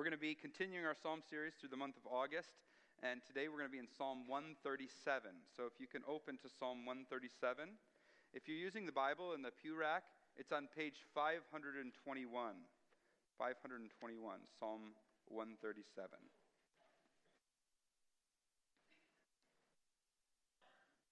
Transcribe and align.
We're 0.00 0.08
going 0.08 0.16
to 0.16 0.28
be 0.32 0.32
continuing 0.32 0.88
our 0.88 0.96
Psalm 0.96 1.20
series 1.20 1.52
through 1.60 1.68
the 1.68 1.76
month 1.76 2.00
of 2.00 2.08
August, 2.08 2.56
and 3.04 3.20
today 3.20 3.52
we're 3.52 3.60
going 3.60 3.68
to 3.68 3.76
be 3.76 3.84
in 3.84 3.92
Psalm 4.00 4.24
137. 4.24 4.88
So 5.52 5.68
if 5.68 5.76
you 5.76 5.84
can 5.84 6.00
open 6.08 6.40
to 6.40 6.48
Psalm 6.48 6.88
137. 6.88 7.68
If 8.32 8.48
you're 8.48 8.56
using 8.56 8.88
the 8.88 8.96
Bible 8.96 9.36
in 9.36 9.44
the 9.44 9.52
pew 9.52 9.76
rack, 9.76 10.08
it's 10.40 10.56
on 10.56 10.72
page 10.72 11.04
521. 11.12 11.92
521, 11.92 12.32
Psalm 14.56 14.96
137. 15.28 15.92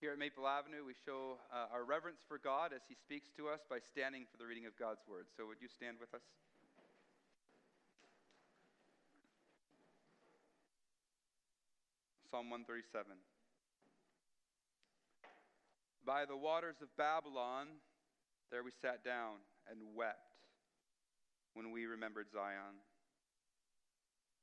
Here 0.01 0.17
at 0.17 0.17
Maple 0.17 0.49
Avenue, 0.49 0.89
we 0.89 0.97
show 0.97 1.37
uh, 1.53 1.77
our 1.77 1.85
reverence 1.85 2.25
for 2.25 2.41
God 2.41 2.73
as 2.73 2.89
He 2.89 2.97
speaks 2.97 3.29
to 3.37 3.53
us 3.53 3.61
by 3.69 3.85
standing 3.85 4.25
for 4.25 4.41
the 4.41 4.49
reading 4.49 4.65
of 4.65 4.73
God's 4.81 5.05
Word. 5.05 5.29
So, 5.37 5.45
would 5.45 5.61
you 5.61 5.69
stand 5.69 6.01
with 6.01 6.17
us? 6.17 6.25
Psalm 12.31 12.51
137. 12.51 13.17
By 16.05 16.27
the 16.27 16.37
waters 16.37 16.77
of 16.83 16.95
Babylon, 16.97 17.81
there 18.51 18.63
we 18.63 18.71
sat 18.83 19.03
down 19.03 19.41
and 19.71 19.97
wept 19.97 20.37
when 21.55 21.73
we 21.73 21.87
remembered 21.87 22.27
Zion. 22.31 22.85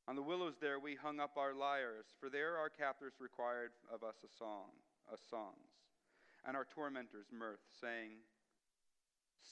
On 0.08 0.16
the 0.16 0.26
willows 0.26 0.56
there 0.60 0.80
we 0.80 0.96
hung 0.96 1.20
up 1.20 1.38
our 1.38 1.54
lyres, 1.54 2.06
for 2.20 2.30
there 2.30 2.58
our 2.58 2.70
captors 2.70 3.14
required 3.20 3.70
of 3.94 4.02
us 4.02 4.16
a 4.26 4.34
song 4.40 4.74
of 5.12 5.20
songs, 5.30 5.70
and 6.48 6.58
our 6.58 6.66
tormentors 6.66 7.28
mirth, 7.32 7.62
saying, 7.82 8.18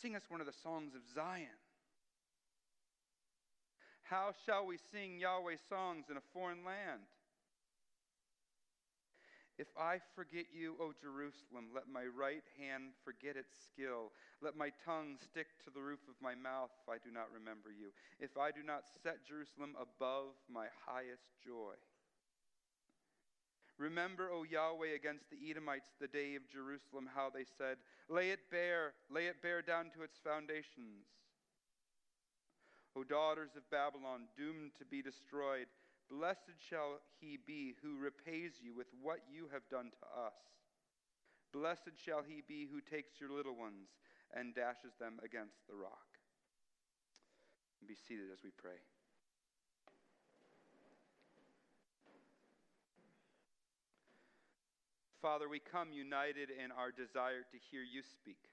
Sing 0.02 0.16
us 0.16 0.24
one 0.28 0.42
of 0.42 0.48
the 0.48 0.58
songs 0.64 0.96
of 0.96 1.02
Zion. 1.14 1.62
How 4.02 4.34
shall 4.46 4.66
we 4.66 4.78
sing 4.92 5.20
Yahweh's 5.20 5.62
songs 5.70 6.06
in 6.10 6.18
a 6.18 6.30
foreign 6.34 6.66
land? 6.66 7.06
If 9.60 9.68
I 9.78 10.02
forget 10.16 10.46
you, 10.50 10.74
O 10.82 10.94
Jerusalem, 10.98 11.70
let 11.76 11.86
my 11.86 12.06
right 12.10 12.44
hand 12.58 12.98
forget 13.06 13.38
its 13.38 13.54
skill. 13.54 14.10
Let 14.42 14.58
my 14.58 14.72
tongue 14.84 15.18
stick 15.22 15.46
to 15.66 15.70
the 15.70 15.82
roof 15.82 16.02
of 16.10 16.18
my 16.22 16.34
mouth 16.34 16.74
if 16.82 16.90
I 16.90 16.98
do 16.98 17.14
not 17.14 17.30
remember 17.30 17.70
you. 17.70 17.94
If 18.20 18.36
I 18.36 18.50
do 18.50 18.66
not 18.66 18.90
set 19.04 19.22
Jerusalem 19.28 19.78
above 19.78 20.34
my 20.50 20.66
highest 20.86 21.30
joy. 21.46 21.78
Remember, 23.78 24.30
O 24.32 24.44
Yahweh, 24.44 24.96
against 24.96 25.30
the 25.30 25.38
Edomites 25.50 25.94
the 26.02 26.08
day 26.08 26.36
of 26.36 26.50
Jerusalem, 26.50 27.10
how 27.14 27.30
they 27.30 27.46
said, 27.58 27.78
Lay 28.10 28.30
it 28.30 28.50
bare, 28.50 28.94
lay 29.10 29.28
it 29.28 29.42
bare 29.42 29.62
down 29.62 29.90
to 29.98 30.04
its 30.04 30.18
foundations. 30.18 31.06
O 32.96 33.04
daughters 33.04 33.58
of 33.58 33.70
Babylon, 33.70 34.30
doomed 34.38 34.72
to 34.78 34.86
be 34.86 35.02
destroyed, 35.02 35.66
blessed 36.14 36.62
shall 36.70 37.02
he 37.20 37.40
be 37.42 37.74
who 37.82 37.98
repays 37.98 38.62
you 38.62 38.74
with 38.76 38.88
what 39.02 39.20
you 39.32 39.50
have 39.52 39.66
done 39.70 39.90
to 39.90 40.06
us. 40.14 40.38
Blessed 41.52 41.98
shall 41.98 42.22
he 42.22 42.42
be 42.48 42.68
who 42.70 42.82
takes 42.82 43.20
your 43.20 43.30
little 43.30 43.58
ones 43.58 43.90
and 44.34 44.54
dashes 44.54 44.94
them 45.00 45.18
against 45.26 45.66
the 45.68 45.76
rock. 45.76 46.18
Be 47.88 47.96
seated 47.96 48.30
as 48.32 48.40
we 48.44 48.50
pray. 48.56 48.78
Father, 55.22 55.48
we 55.48 55.60
come 55.60 55.94
united 55.94 56.50
in 56.52 56.72
our 56.72 56.92
desire 56.92 57.48
to 57.48 57.58
hear 57.72 57.82
you 57.82 58.02
speak. 58.04 58.50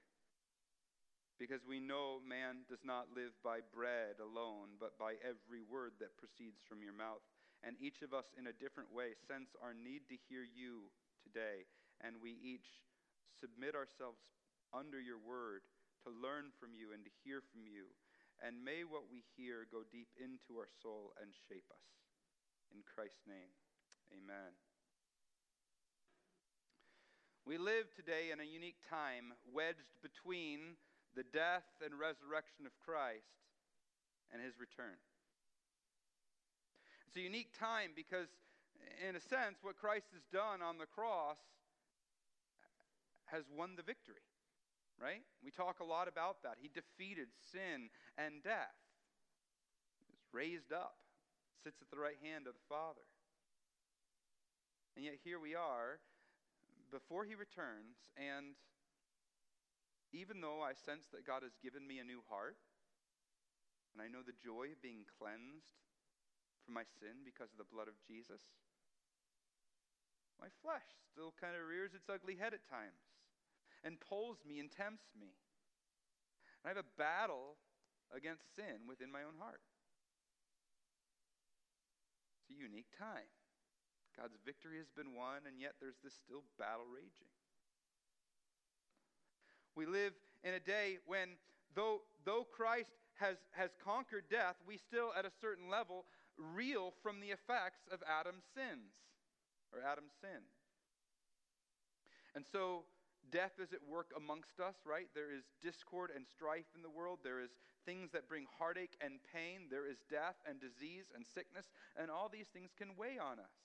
Because 1.37 1.65
we 1.67 1.81
know 1.81 2.21
man 2.23 2.63
does 2.69 2.85
not 2.85 3.11
live 3.15 3.33
by 3.43 3.59
bread 3.73 4.21
alone, 4.21 4.77
but 4.79 4.97
by 4.97 5.17
every 5.25 5.65
word 5.65 5.97
that 5.99 6.15
proceeds 6.15 6.61
from 6.63 6.85
your 6.85 6.93
mouth. 6.93 7.25
And 7.61 7.77
each 7.77 8.01
of 8.01 8.13
us, 8.13 8.25
in 8.33 8.49
a 8.49 8.57
different 8.57 8.89
way, 8.89 9.13
sense 9.29 9.53
our 9.61 9.77
need 9.77 10.09
to 10.09 10.17
hear 10.29 10.41
you 10.41 10.89
today. 11.21 11.69
And 12.01 12.17
we 12.17 12.33
each 12.41 12.65
submit 13.37 13.77
ourselves 13.77 14.17
under 14.73 14.97
your 14.97 15.21
word 15.21 15.61
to 16.05 16.09
learn 16.09 16.49
from 16.57 16.73
you 16.73 16.93
and 16.97 17.05
to 17.05 17.13
hear 17.21 17.45
from 17.53 17.69
you. 17.69 17.93
And 18.41 18.65
may 18.65 18.81
what 18.81 19.05
we 19.13 19.21
hear 19.37 19.69
go 19.69 19.85
deep 19.85 20.09
into 20.17 20.57
our 20.57 20.69
soul 20.81 21.13
and 21.21 21.29
shape 21.45 21.69
us. 21.69 21.85
In 22.73 22.81
Christ's 22.81 23.29
name, 23.29 23.53
amen. 24.09 24.57
We 27.45 27.61
live 27.61 27.93
today 27.93 28.33
in 28.33 28.41
a 28.41 28.47
unique 28.47 28.81
time 28.89 29.37
wedged 29.45 29.93
between 30.01 30.77
the 31.13 31.25
death 31.27 31.67
and 31.83 31.93
resurrection 31.93 32.65
of 32.65 32.73
Christ 32.81 33.37
and 34.33 34.41
his 34.41 34.57
return. 34.57 34.97
It's 37.11 37.19
a 37.19 37.27
unique 37.27 37.51
time 37.59 37.91
because, 37.91 38.31
in 39.03 39.19
a 39.19 39.19
sense, 39.19 39.59
what 39.59 39.75
Christ 39.75 40.07
has 40.15 40.23
done 40.31 40.63
on 40.63 40.79
the 40.79 40.87
cross 40.87 41.43
has 43.27 43.43
won 43.51 43.75
the 43.75 43.83
victory, 43.83 44.23
right? 44.95 45.19
We 45.43 45.51
talk 45.51 45.83
a 45.83 45.83
lot 45.83 46.07
about 46.07 46.39
that. 46.47 46.55
He 46.63 46.71
defeated 46.71 47.27
sin 47.51 47.91
and 48.15 48.39
death, 48.39 48.79
he 49.99 50.07
was 50.07 50.23
raised 50.31 50.71
up, 50.71 50.95
sits 51.67 51.83
at 51.83 51.91
the 51.91 51.99
right 51.99 52.15
hand 52.23 52.47
of 52.47 52.55
the 52.55 52.67
Father. 52.71 53.03
And 54.95 55.03
yet 55.03 55.19
here 55.19 55.39
we 55.39 55.53
are 55.53 55.99
before 56.95 57.27
he 57.27 57.35
returns, 57.35 58.07
and 58.15 58.55
even 60.15 60.39
though 60.39 60.63
I 60.63 60.79
sense 60.79 61.11
that 61.11 61.27
God 61.27 61.43
has 61.43 61.59
given 61.59 61.83
me 61.83 61.99
a 61.99 62.07
new 62.07 62.23
heart, 62.31 62.55
and 63.91 63.99
I 63.99 64.07
know 64.07 64.23
the 64.23 64.31
joy 64.39 64.71
of 64.71 64.79
being 64.79 65.03
cleansed 65.19 65.75
from 66.63 66.77
my 66.77 66.85
sin 66.99 67.25
because 67.25 67.49
of 67.51 67.59
the 67.59 67.67
blood 67.69 67.87
of 67.87 67.97
Jesus, 68.05 68.41
my 70.41 70.49
flesh 70.65 70.85
still 71.13 71.33
kind 71.37 71.53
of 71.53 71.67
rears 71.69 71.93
its 71.93 72.09
ugly 72.09 72.33
head 72.33 72.53
at 72.53 72.65
times 72.65 72.97
and 73.85 74.01
pulls 74.01 74.41
me 74.41 74.57
and 74.57 74.73
tempts 74.73 75.13
me. 75.13 75.33
And 76.61 76.65
I 76.65 76.69
have 76.73 76.81
a 76.81 76.93
battle 76.97 77.57
against 78.09 78.45
sin 78.55 78.89
within 78.89 79.13
my 79.13 79.21
own 79.21 79.37
heart. 79.37 79.61
It's 82.41 82.57
a 82.57 82.57
unique 82.57 82.89
time. 82.97 83.29
God's 84.17 84.37
victory 84.45 84.77
has 84.77 84.91
been 84.91 85.15
won, 85.15 85.47
and 85.47 85.61
yet 85.61 85.79
there's 85.79 85.97
this 86.03 86.13
still 86.13 86.43
battle 86.59 86.85
raging. 86.89 87.31
We 89.75 89.85
live 89.85 90.13
in 90.43 90.53
a 90.53 90.59
day 90.59 90.99
when, 91.07 91.39
though, 91.75 92.01
though 92.25 92.43
Christ 92.43 92.91
has, 93.15 93.37
has 93.51 93.71
conquered 93.83 94.25
death, 94.29 94.55
we 94.67 94.77
still, 94.77 95.13
at 95.17 95.25
a 95.25 95.31
certain 95.39 95.69
level, 95.69 96.05
reel 96.37 96.93
from 97.03 97.19
the 97.19 97.29
effects 97.29 97.87
of 97.91 98.03
Adam's 98.07 98.45
sins, 98.55 98.91
or 99.73 99.79
Adam's 99.81 100.13
sin. 100.21 100.43
And 102.35 102.45
so, 102.47 102.87
death 103.31 103.59
is 103.59 103.73
at 103.73 103.83
work 103.83 104.11
amongst 104.15 104.59
us, 104.59 104.75
right? 104.85 105.07
There 105.13 105.31
is 105.31 105.43
discord 105.61 106.11
and 106.15 106.25
strife 106.27 106.67
in 106.75 106.81
the 106.81 106.89
world. 106.89 107.19
There 107.23 107.39
is 107.43 107.51
things 107.85 108.11
that 108.11 108.29
bring 108.29 108.45
heartache 108.59 108.95
and 109.01 109.19
pain. 109.33 109.67
There 109.69 109.87
is 109.87 109.99
death 110.09 110.39
and 110.47 110.59
disease 110.59 111.11
and 111.15 111.25
sickness, 111.25 111.71
and 111.99 112.11
all 112.11 112.29
these 112.31 112.47
things 112.53 112.71
can 112.77 112.95
weigh 112.95 113.19
on 113.19 113.39
us. 113.39 113.55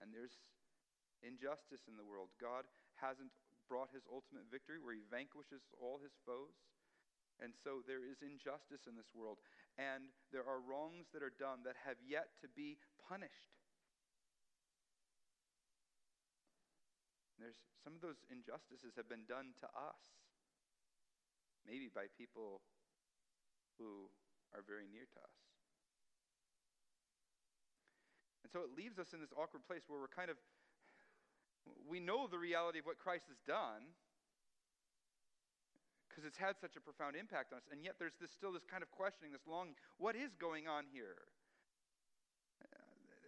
And 0.00 0.10
there's 0.10 0.34
injustice 1.22 1.86
in 1.86 1.94
the 1.94 2.06
world. 2.06 2.34
God 2.42 2.66
hasn't 2.98 3.30
brought 3.70 3.94
his 3.94 4.04
ultimate 4.10 4.50
victory 4.50 4.82
where 4.82 4.92
he 4.92 5.06
vanquishes 5.06 5.62
all 5.78 6.02
his 6.02 6.12
foes. 6.26 6.52
And 7.40 7.54
so 7.54 7.82
there 7.86 8.04
is 8.04 8.22
injustice 8.22 8.86
in 8.86 8.94
this 8.94 9.10
world. 9.14 9.38
And 9.80 10.12
there 10.32 10.44
are 10.44 10.60
wrongs 10.60 11.08
that 11.16 11.24
are 11.24 11.32
done 11.32 11.64
that 11.64 11.76
have 11.88 11.96
yet 12.04 12.36
to 12.44 12.48
be 12.48 12.76
punished. 13.08 13.56
There's 17.40 17.58
some 17.82 17.96
of 17.96 18.00
those 18.04 18.22
injustices 18.30 18.94
have 18.94 19.08
been 19.08 19.26
done 19.26 19.56
to 19.64 19.68
us. 19.74 20.02
Maybe 21.66 21.90
by 21.90 22.06
people 22.14 22.62
who 23.78 24.06
are 24.54 24.62
very 24.62 24.86
near 24.86 25.08
to 25.08 25.20
us. 25.24 25.38
And 28.44 28.52
so 28.52 28.62
it 28.62 28.70
leaves 28.76 28.98
us 28.98 29.10
in 29.10 29.18
this 29.18 29.34
awkward 29.34 29.66
place 29.66 29.88
where 29.88 29.98
we're 29.98 30.12
kind 30.12 30.30
of, 30.30 30.38
we 31.88 31.98
know 31.98 32.30
the 32.30 32.38
reality 32.38 32.78
of 32.78 32.86
what 32.86 32.98
Christ 32.98 33.26
has 33.26 33.40
done 33.42 33.90
because 36.12 36.28
it's 36.28 36.36
had 36.36 36.60
such 36.60 36.76
a 36.76 36.82
profound 36.84 37.16
impact 37.16 37.56
on 37.56 37.64
us. 37.64 37.66
And 37.72 37.80
yet 37.80 37.96
there's 37.96 38.12
this, 38.20 38.28
still 38.28 38.52
this 38.52 38.68
kind 38.68 38.84
of 38.84 38.92
questioning, 38.92 39.32
this 39.32 39.48
longing. 39.48 39.80
What 39.96 40.12
is 40.12 40.36
going 40.36 40.68
on 40.68 40.84
here? 40.92 41.24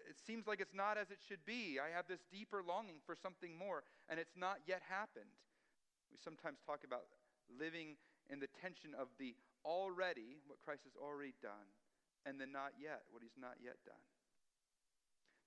It 0.04 0.20
seems 0.20 0.46
like 0.46 0.60
it's 0.60 0.76
not 0.76 1.00
as 1.00 1.10
it 1.10 1.19
should 1.19 1.42
be. 1.48 1.81
I 1.82 1.90
have 1.90 2.06
this 2.06 2.22
deeper 2.31 2.62
longing 2.62 3.02
for 3.02 3.16
something 3.16 3.56
more, 3.56 3.82
and 4.06 4.20
it's 4.20 4.36
not 4.36 4.62
yet 4.62 4.78
happened. 4.86 5.32
We 6.12 6.20
sometimes 6.22 6.62
talk 6.62 6.86
about 6.86 7.10
living 7.50 7.98
in 8.31 8.38
the 8.38 8.46
tension 8.62 8.94
of 8.94 9.10
the 9.19 9.34
already, 9.66 10.38
what 10.46 10.62
Christ 10.62 10.87
has 10.87 10.94
already 10.94 11.34
done, 11.42 11.66
and 12.22 12.38
the 12.38 12.46
not 12.46 12.78
yet, 12.78 13.10
what 13.10 13.26
he's 13.26 13.34
not 13.34 13.58
yet 13.58 13.80
done. 13.82 14.06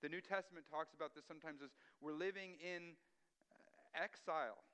The 0.04 0.12
New 0.12 0.22
Testament 0.22 0.68
talks 0.68 0.92
about 0.92 1.16
this 1.16 1.24
sometimes 1.24 1.64
as 1.64 1.72
we're 2.04 2.18
living 2.18 2.60
in 2.60 3.00
uh, 3.48 4.04
exile 4.04 4.67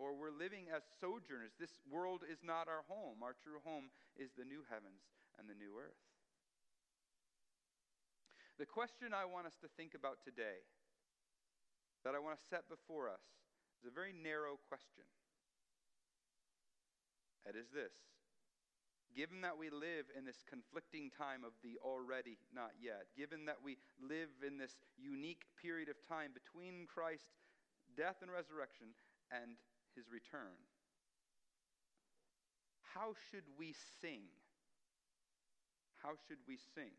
or 0.00 0.16
we're 0.16 0.32
living 0.32 0.72
as 0.72 0.80
sojourners. 0.96 1.52
This 1.60 1.76
world 1.84 2.24
is 2.24 2.40
not 2.40 2.72
our 2.72 2.88
home. 2.88 3.20
Our 3.20 3.36
true 3.36 3.60
home 3.60 3.92
is 4.16 4.32
the 4.32 4.48
new 4.48 4.64
heavens 4.72 5.04
and 5.36 5.44
the 5.44 5.54
new 5.54 5.76
earth. 5.76 6.00
The 8.56 8.64
question 8.64 9.12
I 9.12 9.28
want 9.28 9.44
us 9.44 9.60
to 9.60 9.68
think 9.76 9.92
about 9.92 10.24
today, 10.24 10.64
that 12.04 12.16
I 12.16 12.20
want 12.20 12.40
to 12.40 12.44
set 12.48 12.64
before 12.72 13.12
us, 13.12 13.24
is 13.80 13.88
a 13.88 13.92
very 13.92 14.16
narrow 14.16 14.56
question. 14.72 15.04
It 17.44 17.56
is 17.56 17.68
this 17.68 17.92
Given 19.16 19.42
that 19.42 19.58
we 19.58 19.68
live 19.68 20.06
in 20.16 20.24
this 20.24 20.44
conflicting 20.48 21.10
time 21.10 21.42
of 21.42 21.52
the 21.66 21.76
already 21.82 22.38
not 22.54 22.72
yet, 22.80 23.10
given 23.16 23.44
that 23.50 23.58
we 23.58 23.76
live 24.00 24.30
in 24.46 24.56
this 24.56 24.78
unique 24.96 25.44
period 25.60 25.88
of 25.90 25.98
time 26.06 26.30
between 26.30 26.86
Christ's 26.86 27.36
death 27.98 28.22
and 28.22 28.30
resurrection 28.30 28.94
and 29.34 29.58
his 29.94 30.10
return, 30.10 30.56
how 32.94 33.14
should 33.30 33.46
we 33.54 33.74
sing? 34.02 34.26
How 36.02 36.16
should 36.26 36.42
we 36.48 36.58
sing? 36.74 36.94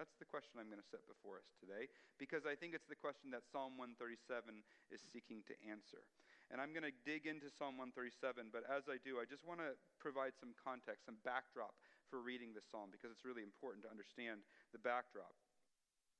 That's 0.00 0.16
the 0.16 0.26
question 0.26 0.56
I'm 0.56 0.72
going 0.72 0.82
to 0.82 0.92
set 0.92 1.04
before 1.04 1.36
us 1.38 1.52
today 1.60 1.86
because 2.16 2.48
I 2.48 2.56
think 2.56 2.72
it's 2.72 2.88
the 2.88 2.98
question 2.98 3.28
that 3.36 3.44
Psalm 3.44 3.76
137 3.76 4.64
is 4.88 5.04
seeking 5.12 5.44
to 5.48 5.54
answer. 5.68 6.02
And 6.48 6.60
I'm 6.60 6.72
going 6.76 6.84
to 6.84 6.92
dig 7.04 7.24
into 7.24 7.48
Psalm 7.48 7.80
137, 7.80 8.52
but 8.52 8.64
as 8.68 8.88
I 8.88 9.00
do, 9.00 9.20
I 9.20 9.24
just 9.28 9.44
want 9.44 9.60
to 9.64 9.72
provide 10.00 10.36
some 10.36 10.52
context, 10.60 11.08
some 11.08 11.20
backdrop 11.24 11.76
for 12.12 12.20
reading 12.20 12.52
this 12.52 12.68
psalm 12.68 12.92
because 12.92 13.08
it's 13.08 13.24
really 13.24 13.40
important 13.40 13.84
to 13.88 13.90
understand 13.92 14.44
the 14.76 14.80
backdrop. 14.80 15.32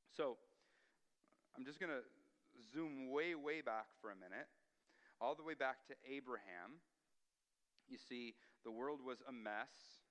So 0.08 0.40
I'm 1.52 1.69
just 1.69 1.76
going 1.80 1.92
to 1.92 2.04
zoom 2.72 3.12
way, 3.12 3.36
way 3.36 3.60
back 3.60 3.92
for 4.00 4.08
a 4.12 4.16
minute, 4.16 4.48
all 5.22 5.38
the 5.38 5.46
way 5.46 5.54
back 5.54 5.86
to 5.86 5.94
Abraham. 6.02 6.82
You 7.86 8.02
see, 8.02 8.34
the 8.66 8.74
world 8.74 8.98
was 8.98 9.22
a 9.22 9.30
mess 9.30 10.02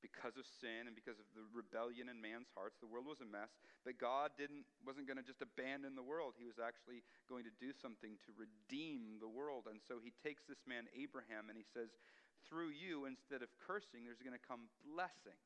because 0.00 0.40
of 0.40 0.48
sin 0.48 0.88
and 0.88 0.96
because 0.96 1.20
of 1.20 1.28
the 1.36 1.44
rebellion 1.52 2.08
in 2.08 2.16
man's 2.24 2.48
hearts. 2.56 2.80
The 2.80 2.88
world 2.88 3.04
was 3.04 3.20
a 3.20 3.28
mess 3.28 3.52
but 3.84 4.00
god 4.00 4.32
didn't 4.40 4.64
wasn't 4.80 5.04
going 5.04 5.20
to 5.20 5.24
just 5.24 5.44
abandon 5.44 5.92
the 5.92 6.04
world. 6.04 6.40
He 6.40 6.48
was 6.48 6.56
actually 6.56 7.04
going 7.28 7.44
to 7.44 7.54
do 7.60 7.76
something 7.76 8.16
to 8.24 8.30
redeem 8.36 9.20
the 9.20 9.28
world. 9.28 9.68
And 9.68 9.76
so 9.84 10.00
he 10.00 10.16
takes 10.24 10.48
this 10.48 10.64
man 10.64 10.88
abraham 10.96 11.52
and 11.52 11.56
he 11.60 11.68
says 11.68 11.92
through 12.48 12.72
you 12.72 13.04
instead 13.04 13.44
of 13.44 13.52
cursing 13.60 14.08
there's 14.08 14.24
going 14.24 14.36
to 14.36 14.40
come 14.40 14.72
blessing. 14.80 15.36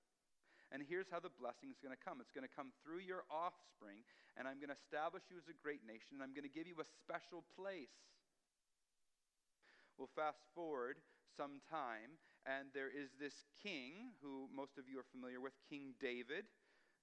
And 0.70 0.82
here's 0.82 1.10
how 1.10 1.18
the 1.18 1.30
blessing 1.30 1.70
is 1.70 1.78
going 1.78 1.94
to 1.94 2.02
come. 2.02 2.18
It's 2.18 2.34
going 2.34 2.46
to 2.46 2.50
come 2.50 2.74
through 2.82 3.02
your 3.02 3.26
offspring 3.30 4.06
and 4.38 4.46
i'm 4.46 4.58
going 4.58 4.70
to 4.70 4.78
establish 4.78 5.22
you 5.30 5.38
as 5.38 5.46
a 5.46 5.54
great 5.54 5.82
nation 5.86 6.18
and 6.18 6.22
i'm 6.22 6.34
going 6.34 6.46
to 6.46 6.52
give 6.52 6.66
you 6.66 6.78
a 6.82 6.88
special 7.02 7.46
place 7.54 7.94
well 9.98 10.10
fast 10.14 10.40
forward 10.54 10.96
some 11.36 11.60
time 11.70 12.18
and 12.46 12.68
there 12.74 12.92
is 12.92 13.08
this 13.18 13.44
king, 13.62 14.12
who 14.20 14.48
most 14.54 14.76
of 14.76 14.84
you 14.84 15.00
are 15.00 15.08
familiar 15.12 15.40
with, 15.40 15.56
King 15.68 15.96
David, 16.00 16.44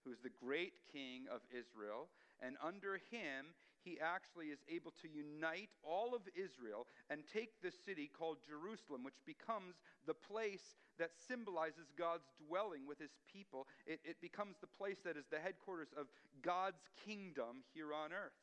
who's 0.06 0.22
the 0.22 0.30
great 0.30 0.74
king 0.94 1.26
of 1.34 1.42
Israel. 1.50 2.10
And 2.42 2.58
under 2.62 3.02
him, 3.10 3.58
he 3.84 3.98
actually 3.98 4.54
is 4.54 4.62
able 4.70 4.94
to 5.02 5.10
unite 5.10 5.70
all 5.82 6.14
of 6.14 6.22
Israel 6.38 6.86
and 7.10 7.26
take 7.26 7.58
the 7.62 7.74
city 7.74 8.06
called 8.06 8.38
Jerusalem, 8.46 9.04
which 9.04 9.18
becomes 9.26 9.82
the 10.06 10.14
place 10.14 10.78
that 11.00 11.18
symbolizes 11.18 11.90
God's 11.98 12.30
dwelling 12.46 12.86
with 12.86 13.00
his 13.02 13.18
people. 13.26 13.66
It, 13.88 14.00
it 14.06 14.22
becomes 14.22 14.58
the 14.62 14.70
place 14.70 15.02
that 15.06 15.18
is 15.18 15.26
the 15.32 15.42
headquarters 15.42 15.90
of 15.98 16.06
God's 16.46 16.86
kingdom 17.02 17.66
here 17.74 17.94
on 17.94 18.14
earth. 18.14 18.38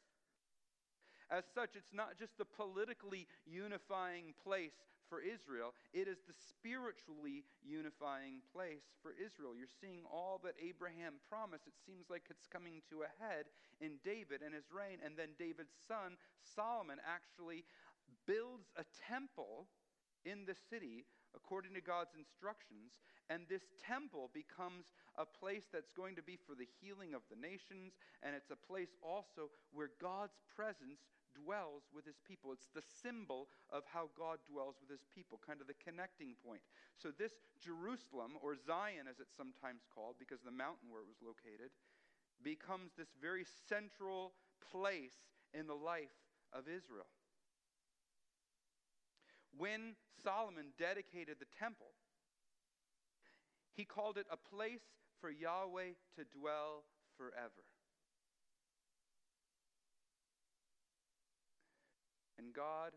As 1.30 1.44
such, 1.54 1.76
it's 1.76 1.92
not 1.92 2.18
just 2.18 2.36
the 2.38 2.48
politically 2.48 3.26
unifying 3.44 4.32
place 4.42 4.72
for 5.08 5.20
Israel, 5.24 5.72
it 5.96 6.04
is 6.04 6.20
the 6.28 6.36
spiritually 6.36 7.44
unifying 7.64 8.44
place 8.52 8.84
for 9.00 9.16
Israel. 9.16 9.56
You're 9.56 9.72
seeing 9.80 10.04
all 10.04 10.40
that 10.44 10.52
Abraham 10.60 11.16
promised. 11.32 11.64
It 11.64 11.76
seems 11.88 12.12
like 12.12 12.28
it's 12.28 12.46
coming 12.46 12.84
to 12.92 13.08
a 13.08 13.14
head 13.16 13.48
in 13.80 13.96
David 14.04 14.44
and 14.44 14.52
his 14.52 14.68
reign. 14.68 15.00
And 15.00 15.16
then 15.16 15.32
David's 15.40 15.72
son, 15.88 16.20
Solomon, 16.44 17.00
actually 17.08 17.64
builds 18.28 18.68
a 18.76 18.84
temple 19.08 19.68
in 20.28 20.44
the 20.44 20.56
city 20.68 21.08
according 21.32 21.72
to 21.72 21.80
God's 21.80 22.12
instructions. 22.12 23.00
And 23.28 23.44
this 23.48 23.64
temple 23.84 24.32
becomes 24.32 24.92
a 25.16 25.28
place 25.28 25.68
that's 25.72 25.92
going 25.92 26.16
to 26.16 26.24
be 26.24 26.36
for 26.36 26.56
the 26.56 26.68
healing 26.80 27.12
of 27.12 27.20
the 27.28 27.36
nations. 27.36 27.96
And 28.24 28.32
it's 28.36 28.52
a 28.52 28.60
place 28.60 28.96
also 29.04 29.52
where 29.72 29.92
God's 30.00 30.36
presence 30.52 31.00
dwells 31.44 31.86
with 31.94 32.04
his 32.04 32.18
people. 32.26 32.52
It's 32.52 32.70
the 32.74 32.84
symbol 33.02 33.48
of 33.70 33.84
how 33.86 34.10
God 34.16 34.38
dwells 34.50 34.76
with 34.80 34.90
his 34.90 35.06
people, 35.14 35.38
kind 35.38 35.60
of 35.60 35.66
the 35.66 35.78
connecting 35.78 36.34
point. 36.44 36.62
So, 36.96 37.10
this 37.14 37.32
Jerusalem, 37.62 38.38
or 38.42 38.56
Zion 38.56 39.06
as 39.08 39.20
it's 39.20 39.36
sometimes 39.36 39.86
called, 39.94 40.16
because 40.18 40.40
the 40.42 40.54
mountain 40.54 40.90
where 40.90 41.02
it 41.02 41.10
was 41.10 41.22
located, 41.22 41.70
becomes 42.42 42.92
this 42.96 43.14
very 43.20 43.44
central 43.68 44.32
place 44.72 45.30
in 45.54 45.66
the 45.66 45.78
life 45.78 46.14
of 46.52 46.68
Israel. 46.68 47.10
When 49.56 49.96
Solomon 50.22 50.72
dedicated 50.78 51.36
the 51.40 51.50
temple, 51.58 51.94
he 53.74 53.84
called 53.84 54.18
it 54.18 54.26
a 54.30 54.36
place 54.36 54.82
for 55.20 55.30
Yahweh 55.30 55.94
to 56.16 56.24
dwell 56.38 56.84
forever. 57.16 57.67
And 62.38 62.54
God 62.54 62.94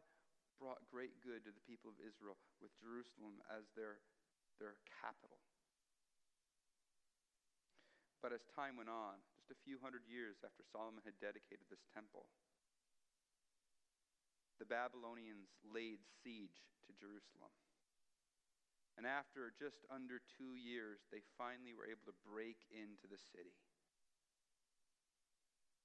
brought 0.61 0.85
great 0.93 1.17
good 1.25 1.41
to 1.49 1.51
the 1.51 1.65
people 1.65 1.89
of 1.89 1.97
Israel 1.97 2.37
with 2.61 2.69
Jerusalem 2.77 3.41
as 3.49 3.65
their, 3.73 3.97
their 4.61 4.77
capital. 5.01 5.41
But 8.21 8.37
as 8.37 8.45
time 8.53 8.77
went 8.77 8.93
on, 8.93 9.17
just 9.33 9.49
a 9.49 9.57
few 9.65 9.81
hundred 9.81 10.05
years 10.05 10.37
after 10.45 10.61
Solomon 10.61 11.01
had 11.01 11.17
dedicated 11.17 11.65
this 11.73 11.81
temple, 11.89 12.29
the 14.61 14.69
Babylonians 14.69 15.49
laid 15.65 16.05
siege 16.21 16.61
to 16.85 16.93
Jerusalem. 16.93 17.49
And 18.93 19.09
after 19.09 19.49
just 19.57 19.81
under 19.89 20.21
two 20.37 20.53
years, 20.53 21.01
they 21.09 21.25
finally 21.33 21.73
were 21.73 21.89
able 21.89 22.05
to 22.05 22.21
break 22.21 22.61
into 22.69 23.09
the 23.09 23.17
city. 23.17 23.57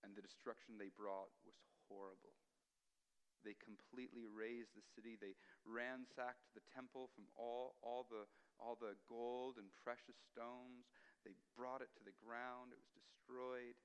And 0.05 0.13
the 0.13 0.21
destruction 0.21 0.77
they 0.77 0.93
brought 0.93 1.33
was 1.49 1.57
horrible. 1.89 2.37
They 3.47 3.55
completely 3.63 4.27
razed 4.27 4.75
the 4.75 4.83
city. 4.99 5.15
They 5.15 5.39
ransacked 5.63 6.51
the 6.59 6.67
temple 6.75 7.15
from 7.15 7.31
all, 7.39 7.79
all, 7.87 8.11
the, 8.11 8.27
all 8.59 8.75
the 8.75 8.99
gold 9.07 9.63
and 9.63 9.71
precious 9.79 10.19
stones. 10.35 10.91
They 11.23 11.39
brought 11.55 11.87
it 11.87 11.95
to 11.95 12.03
the 12.03 12.15
ground. 12.19 12.75
It 12.75 12.83
was 12.83 12.91
destroyed. 12.91 13.79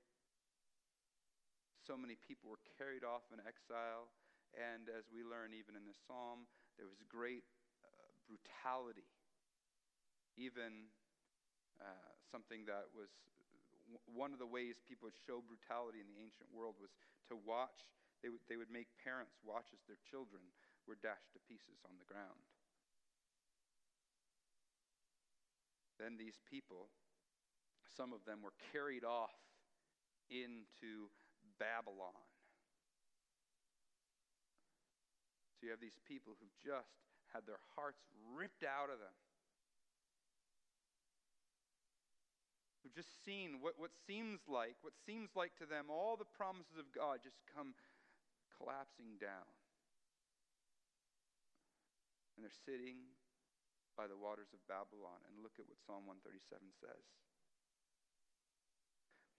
So 1.86 1.94
many 1.94 2.18
people 2.18 2.50
were 2.50 2.62
carried 2.74 3.06
off 3.06 3.30
in 3.30 3.38
exile. 3.46 4.10
And 4.58 4.90
as 4.90 5.06
we 5.14 5.22
learn 5.22 5.54
even 5.54 5.78
in 5.78 5.86
this 5.86 6.02
psalm, 6.10 6.50
there 6.74 6.90
was 6.90 6.98
great 7.06 7.46
uh, 7.86 8.10
brutality. 8.26 9.06
Even 10.34 10.90
uh, 11.78 12.10
something 12.34 12.66
that 12.66 12.90
was 12.90 13.10
one 14.08 14.32
of 14.32 14.40
the 14.40 14.48
ways 14.48 14.80
people 14.84 15.08
would 15.10 15.18
show 15.26 15.42
brutality 15.44 16.00
in 16.00 16.08
the 16.08 16.18
ancient 16.20 16.48
world 16.52 16.78
was 16.80 16.92
to 17.28 17.36
watch 17.36 17.84
they 18.22 18.30
would, 18.30 18.42
they 18.46 18.56
would 18.56 18.70
make 18.70 18.86
parents 19.02 19.34
watch 19.42 19.74
as 19.74 19.82
their 19.90 19.98
children 20.06 20.40
were 20.86 20.98
dashed 20.98 21.34
to 21.34 21.42
pieces 21.42 21.82
on 21.86 21.98
the 21.98 22.06
ground. 22.06 22.46
Then 25.98 26.18
these 26.18 26.38
people, 26.50 26.90
some 27.94 28.14
of 28.14 28.24
them 28.24 28.42
were 28.42 28.54
carried 28.70 29.04
off 29.04 29.34
into 30.30 31.10
Babylon. 31.58 32.26
So 35.58 35.66
you 35.66 35.70
have 35.70 35.82
these 35.82 35.98
people 36.02 36.34
who've 36.38 36.58
just 36.58 36.90
had 37.30 37.46
their 37.46 37.62
hearts 37.78 38.02
ripped 38.34 38.66
out 38.66 38.90
of 38.90 38.98
them. 38.98 39.14
Who've 42.82 42.98
just 42.98 43.22
seen 43.22 43.62
what, 43.62 43.78
what 43.78 43.94
seems 44.10 44.42
like, 44.50 44.74
what 44.82 44.98
seems 45.06 45.30
like 45.38 45.54
to 45.62 45.66
them, 45.70 45.86
all 45.86 46.18
the 46.18 46.26
promises 46.34 46.82
of 46.82 46.90
God 46.90 47.22
just 47.22 47.38
come 47.54 47.78
collapsing 48.62 49.18
down. 49.18 49.50
And 52.38 52.46
they're 52.46 52.62
sitting 52.62 53.10
by 53.98 54.06
the 54.06 54.16
waters 54.16 54.54
of 54.54 54.62
Babylon. 54.70 55.18
And 55.26 55.42
look 55.42 55.58
at 55.58 55.66
what 55.66 55.82
Psalm 55.82 56.06
137 56.06 56.70
says. 56.78 57.02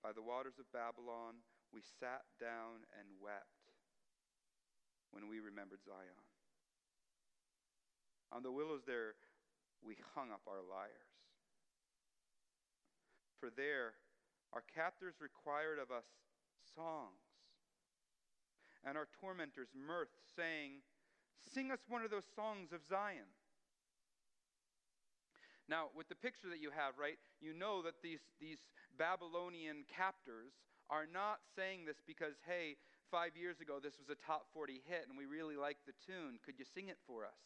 By 0.03 0.12
the 0.12 0.22
waters 0.22 0.60
of 0.60 0.68
Babylon, 0.75 1.39
we 1.72 1.80
sat 1.80 2.27
down 2.36 2.84
and 3.00 3.08
wept 3.24 3.63
when 5.15 5.32
we 5.32 5.39
remembered 5.39 5.80
Zion. 5.88 6.20
On 8.36 8.44
the 8.44 8.51
willows 8.51 8.84
there, 8.84 9.15
we 9.80 9.96
hung 10.12 10.36
up 10.36 10.44
our 10.44 10.60
lyres. 10.60 11.15
For 13.39 13.48
there, 13.48 13.96
our 14.51 14.63
captors 14.75 15.15
required 15.24 15.80
of 15.80 15.89
us 15.89 16.06
songs 16.75 17.23
and 18.86 18.98
our 18.98 19.08
tormentors 19.20 19.70
mirth, 19.75 20.12
saying, 20.36 20.84
Sing 21.54 21.72
us 21.72 21.80
one 21.88 22.04
of 22.04 22.12
those 22.12 22.28
songs 22.36 22.72
of 22.72 22.80
Zion. 22.88 23.28
Now, 25.68 25.88
with 25.96 26.10
the 26.10 26.16
picture 26.16 26.50
that 26.50 26.62
you 26.62 26.72
have, 26.72 27.00
right, 27.00 27.18
you 27.42 27.54
know 27.54 27.82
that 27.84 28.02
these, 28.04 28.20
these 28.40 28.60
Babylonian 28.98 29.84
captors 29.88 30.52
are 30.90 31.08
not 31.08 31.40
saying 31.56 31.86
this 31.86 31.98
because, 32.06 32.36
hey, 32.46 32.75
five 33.12 33.38
years 33.38 33.62
ago 33.62 33.80
this 33.82 33.96
was 34.00 34.10
a 34.10 34.20
top 34.25 34.48
40 34.54 34.82
hit 34.86 35.06
and 35.08 35.18
we 35.18 35.25
really 35.25 35.56
like 35.56 35.78
the 35.86 35.94
tune. 36.06 36.40
Could 36.44 36.60
you 36.60 36.66
sing 36.66 36.90
it 36.90 36.98
for 37.08 37.24
us? 37.24 37.40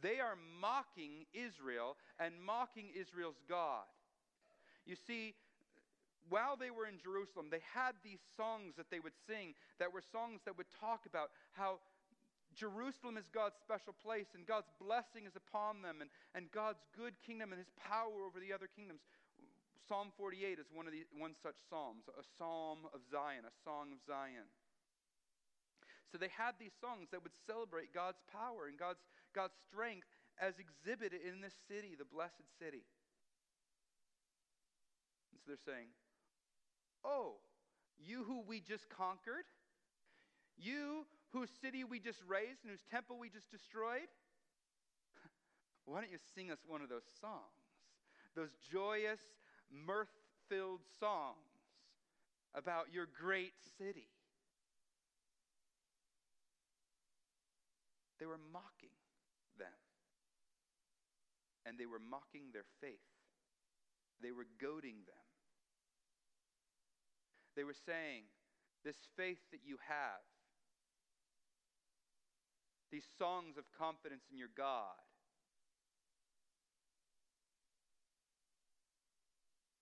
They 0.00 0.20
are 0.20 0.36
mocking 0.60 1.26
Israel 1.34 1.96
and 2.18 2.34
mocking 2.40 2.90
Israel's 2.94 3.40
God. 3.48 3.86
You 4.86 4.96
see, 4.96 5.34
while 6.28 6.56
they 6.56 6.70
were 6.70 6.86
in 6.86 6.98
Jerusalem, 6.98 7.48
they 7.50 7.62
had 7.74 7.96
these 8.02 8.20
songs 8.36 8.74
that 8.76 8.90
they 8.90 9.00
would 9.00 9.16
sing 9.26 9.54
that 9.78 9.92
were 9.92 10.02
songs 10.02 10.40
that 10.44 10.58
would 10.58 10.68
talk 10.80 11.06
about 11.06 11.30
how 11.52 11.80
Jerusalem 12.58 13.16
is 13.16 13.30
God's 13.30 13.56
special 13.62 13.94
place 13.94 14.34
and 14.34 14.42
God's 14.42 14.68
blessing 14.82 15.30
is 15.30 15.36
upon 15.38 15.80
them 15.80 16.02
and, 16.02 16.10
and 16.34 16.50
God's 16.50 16.82
good 16.96 17.14
kingdom 17.22 17.54
and 17.54 17.58
his 17.60 17.70
power 17.78 18.26
over 18.26 18.40
the 18.40 18.52
other 18.52 18.66
kingdoms. 18.66 19.00
Psalm 19.86 20.12
48 20.18 20.58
is 20.58 20.68
one 20.74 20.84
of 20.84 20.92
the 20.92 21.06
one 21.16 21.32
such 21.38 21.56
psalms, 21.70 22.04
a 22.12 22.24
psalm 22.36 22.84
of 22.92 23.00
Zion, 23.08 23.46
a 23.46 23.54
song 23.64 23.94
of 23.94 24.02
Zion. 24.04 24.50
So 26.10 26.18
they 26.18 26.32
had 26.34 26.56
these 26.58 26.74
songs 26.80 27.08
that 27.12 27.22
would 27.22 27.36
celebrate 27.46 27.94
God's 27.94 28.20
power 28.32 28.66
and 28.66 28.76
God's, 28.76 29.00
God's 29.32 29.56
strength 29.70 30.08
as 30.40 30.54
exhibited 30.58 31.20
in 31.22 31.40
this 31.40 31.54
city, 31.68 31.94
the 31.96 32.08
blessed 32.08 32.48
city. 32.58 32.84
And 35.32 35.40
so 35.40 35.44
they're 35.52 35.66
saying, 35.68 35.88
Oh, 37.04 37.34
you 37.98 38.24
who 38.24 38.42
we 38.46 38.60
just 38.60 38.88
conquered, 38.88 39.44
you 40.56 41.06
whose 41.32 41.50
city 41.62 41.84
we 41.84 41.98
just 42.00 42.20
razed 42.26 42.60
and 42.62 42.70
whose 42.70 42.84
temple 42.90 43.18
we 43.18 43.28
just 43.28 43.50
destroyed? 43.50 44.08
Why 45.84 46.00
don't 46.00 46.10
you 46.10 46.18
sing 46.34 46.50
us 46.50 46.58
one 46.66 46.82
of 46.82 46.88
those 46.88 47.06
songs? 47.20 47.42
Those 48.34 48.50
joyous, 48.70 49.20
mirth 49.70 50.08
filled 50.48 50.80
songs 50.98 51.36
about 52.54 52.86
your 52.92 53.06
great 53.20 53.52
city. 53.78 54.08
They 58.18 58.26
were 58.26 58.40
mocking 58.52 58.94
them. 59.58 59.68
And 61.66 61.78
they 61.78 61.86
were 61.86 62.00
mocking 62.00 62.50
their 62.52 62.66
faith. 62.80 62.98
They 64.22 64.32
were 64.32 64.46
goading 64.60 65.04
them. 65.06 65.27
They 67.58 67.66
were 67.66 67.74
saying, 67.74 68.30
This 68.86 68.94
faith 69.18 69.42
that 69.50 69.66
you 69.66 69.82
have, 69.90 70.22
these 72.94 73.10
songs 73.18 73.58
of 73.58 73.66
confidence 73.74 74.30
in 74.30 74.38
your 74.38 74.54
God. 74.54 74.94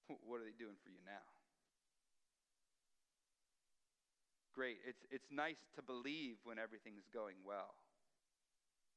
What 0.24 0.40
are 0.40 0.48
they 0.48 0.56
doing 0.56 0.80
for 0.80 0.88
you 0.88 1.04
now? 1.04 1.28
Great. 4.56 4.80
It's, 4.88 5.04
it's 5.12 5.28
nice 5.28 5.60
to 5.76 5.84
believe 5.84 6.40
when 6.48 6.56
everything 6.56 6.96
is 6.96 7.04
going 7.12 7.36
well. 7.44 7.76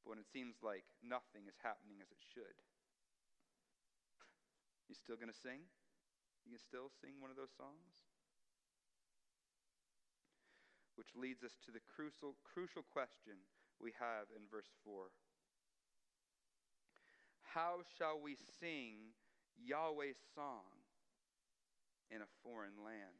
But 0.00 0.16
when 0.16 0.22
it 0.22 0.30
seems 0.32 0.56
like 0.64 0.88
nothing 1.04 1.44
is 1.44 1.58
happening 1.60 2.00
as 2.00 2.08
it 2.08 2.22
should, 2.32 2.56
you 4.88 4.96
still 4.96 5.20
going 5.20 5.28
to 5.28 5.36
sing? 5.36 5.68
You 6.48 6.56
can 6.56 6.64
still 6.64 6.88
sing 7.04 7.20
one 7.20 7.28
of 7.28 7.36
those 7.36 7.52
songs? 7.52 8.09
Which 11.00 11.16
leads 11.16 11.40
us 11.40 11.56
to 11.64 11.72
the 11.72 11.80
crucial, 11.88 12.36
crucial 12.44 12.84
question 12.84 13.40
we 13.80 13.96
have 13.96 14.28
in 14.36 14.44
verse 14.52 14.68
4. 14.84 15.08
How 17.56 17.80
shall 17.96 18.20
we 18.20 18.36
sing 18.60 19.16
Yahweh's 19.56 20.20
song 20.36 20.68
in 22.12 22.20
a 22.20 22.28
foreign 22.44 22.76
land? 22.84 23.16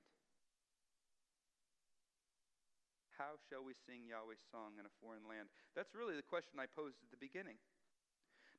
How 3.16 3.40
shall 3.48 3.64
we 3.64 3.72
sing 3.88 4.04
Yahweh's 4.04 4.44
song 4.52 4.76
in 4.76 4.84
a 4.84 4.92
foreign 5.00 5.24
land? 5.24 5.48
That's 5.72 5.96
really 5.96 6.20
the 6.20 6.28
question 6.28 6.60
I 6.60 6.68
posed 6.68 7.00
at 7.00 7.08
the 7.08 7.16
beginning. 7.16 7.56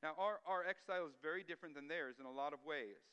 Now, 0.02 0.18
our, 0.18 0.42
our 0.50 0.66
exile 0.66 1.06
is 1.06 1.14
very 1.22 1.46
different 1.46 1.78
than 1.78 1.86
theirs 1.86 2.18
in 2.18 2.26
a 2.26 2.34
lot 2.34 2.58
of 2.58 2.66
ways. 2.66 3.06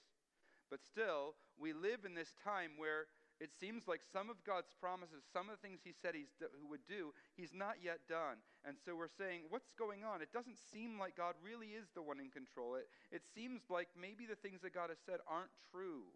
But 0.73 0.81
still, 0.81 1.37
we 1.61 1.77
live 1.77 2.09
in 2.09 2.17
this 2.17 2.33
time 2.41 2.81
where 2.81 3.13
it 3.39 3.55
seems 3.55 3.87
like 3.87 4.03
some 4.03 4.31
of 4.31 4.43
God's 4.43 4.75
promises, 4.83 5.23
some 5.31 5.47
of 5.47 5.55
the 5.55 5.63
things 5.63 5.87
He 5.87 5.95
said 5.95 6.19
He 6.19 6.27
would 6.67 6.83
do, 6.91 7.15
He's 7.39 7.55
not 7.55 7.79
yet 7.79 8.03
done. 8.11 8.43
And 8.67 8.75
so 8.83 8.99
we're 8.99 9.13
saying, 9.15 9.47
what's 9.47 9.71
going 9.79 10.03
on? 10.03 10.23
It 10.23 10.35
doesn't 10.35 10.59
seem 10.59 10.99
like 10.99 11.15
God 11.15 11.39
really 11.39 11.79
is 11.79 11.87
the 11.95 12.03
one 12.03 12.19
in 12.19 12.35
control. 12.35 12.75
It, 12.75 12.91
it 13.15 13.23
seems 13.23 13.63
like 13.71 13.95
maybe 13.95 14.27
the 14.27 14.39
things 14.39 14.63
that 14.67 14.75
God 14.75 14.91
has 14.91 14.99
said 15.07 15.23
aren't 15.31 15.55
true. 15.71 16.11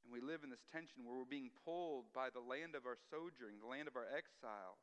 And 0.00 0.08
we 0.08 0.24
live 0.24 0.40
in 0.40 0.54
this 0.54 0.64
tension 0.72 1.04
where 1.04 1.18
we're 1.18 1.28
being 1.28 1.52
pulled 1.66 2.08
by 2.16 2.32
the 2.32 2.40
land 2.40 2.72
of 2.72 2.88
our 2.88 2.96
sojourn, 3.12 3.60
the 3.60 3.68
land 3.68 3.90
of 3.90 4.00
our 4.00 4.08
exile. 4.08 4.80